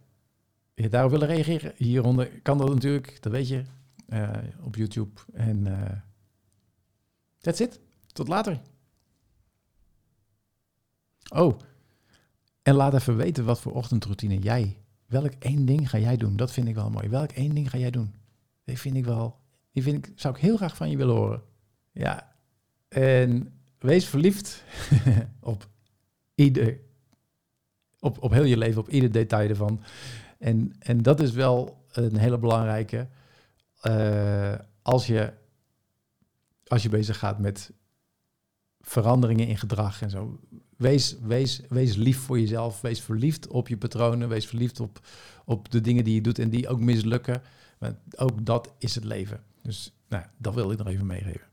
je 0.73 0.89
daarop 0.89 1.11
willen 1.11 1.27
reageren, 1.27 1.73
hieronder 1.75 2.41
kan 2.41 2.57
dat 2.57 2.69
natuurlijk, 2.69 3.21
dat 3.21 3.31
weet 3.31 3.47
je, 3.47 3.63
uh, 4.09 4.29
op 4.61 4.75
YouTube. 4.75 5.21
En 5.33 5.65
uh, 5.65 5.91
that's 7.37 7.59
it. 7.59 7.79
Tot 8.13 8.27
later. 8.27 8.61
Oh, 11.29 11.59
en 12.61 12.75
laat 12.75 12.93
even 12.93 13.15
weten 13.15 13.45
wat 13.45 13.59
voor 13.59 13.73
ochtendroutine 13.73 14.39
jij, 14.39 14.84
welk 15.05 15.33
één 15.39 15.65
ding 15.65 15.89
ga 15.89 15.97
jij 15.97 16.17
doen? 16.17 16.35
Dat 16.35 16.51
vind 16.51 16.67
ik 16.67 16.75
wel 16.75 16.89
mooi. 16.89 17.09
Welk 17.09 17.31
één 17.31 17.55
ding 17.55 17.69
ga 17.69 17.77
jij 17.77 17.91
doen? 17.91 18.13
Die 18.63 18.79
vind 18.79 18.95
ik 18.95 19.05
wel, 19.05 19.39
die 19.71 19.83
vind 19.83 20.07
ik, 20.07 20.13
zou 20.15 20.35
ik 20.35 20.41
heel 20.41 20.57
graag 20.57 20.75
van 20.75 20.89
je 20.89 20.97
willen 20.97 21.15
horen. 21.15 21.41
Ja, 21.91 22.35
en 22.87 23.53
wees 23.79 24.07
verliefd 24.07 24.63
op 25.39 25.69
ieder, 26.35 26.79
op, 27.99 28.23
op 28.23 28.31
heel 28.31 28.43
je 28.43 28.57
leven, 28.57 28.81
op 28.81 28.89
ieder 28.89 29.11
detail 29.11 29.49
ervan. 29.49 29.81
En, 30.39 30.75
en 30.79 31.01
dat 31.01 31.19
is 31.19 31.31
wel 31.31 31.85
een 31.91 32.17
hele 32.17 32.37
belangrijke. 32.37 33.07
Uh, 33.83 34.55
als, 34.81 35.07
je, 35.07 35.33
als 36.67 36.83
je 36.83 36.89
bezig 36.89 37.19
gaat 37.19 37.39
met 37.39 37.71
veranderingen 38.85 39.47
in 39.47 39.57
gedrag 39.57 40.01
en 40.01 40.09
zo. 40.09 40.39
Wees, 40.77 41.15
wees, 41.21 41.61
wees 41.69 41.95
lief 41.95 42.17
voor 42.17 42.39
jezelf. 42.39 42.81
Wees 42.81 43.01
verliefd 43.01 43.47
op 43.47 43.67
je 43.67 43.77
patronen. 43.77 44.29
Wees 44.29 44.47
verliefd 44.47 44.79
op, 44.79 44.99
op 45.45 45.71
de 45.71 45.81
dingen 45.81 46.03
die 46.03 46.15
je 46.15 46.21
doet 46.21 46.39
en 46.39 46.49
die 46.49 46.67
ook 46.67 46.79
mislukken. 46.79 47.41
Want 47.77 47.95
ook 48.17 48.45
dat 48.45 48.73
is 48.77 48.95
het 48.95 49.03
leven. 49.03 49.43
Dus 49.61 49.93
nou, 50.09 50.23
dat 50.37 50.53
wil 50.53 50.71
ik 50.71 50.77
nog 50.77 50.87
even 50.87 51.05
meegeven. 51.05 51.47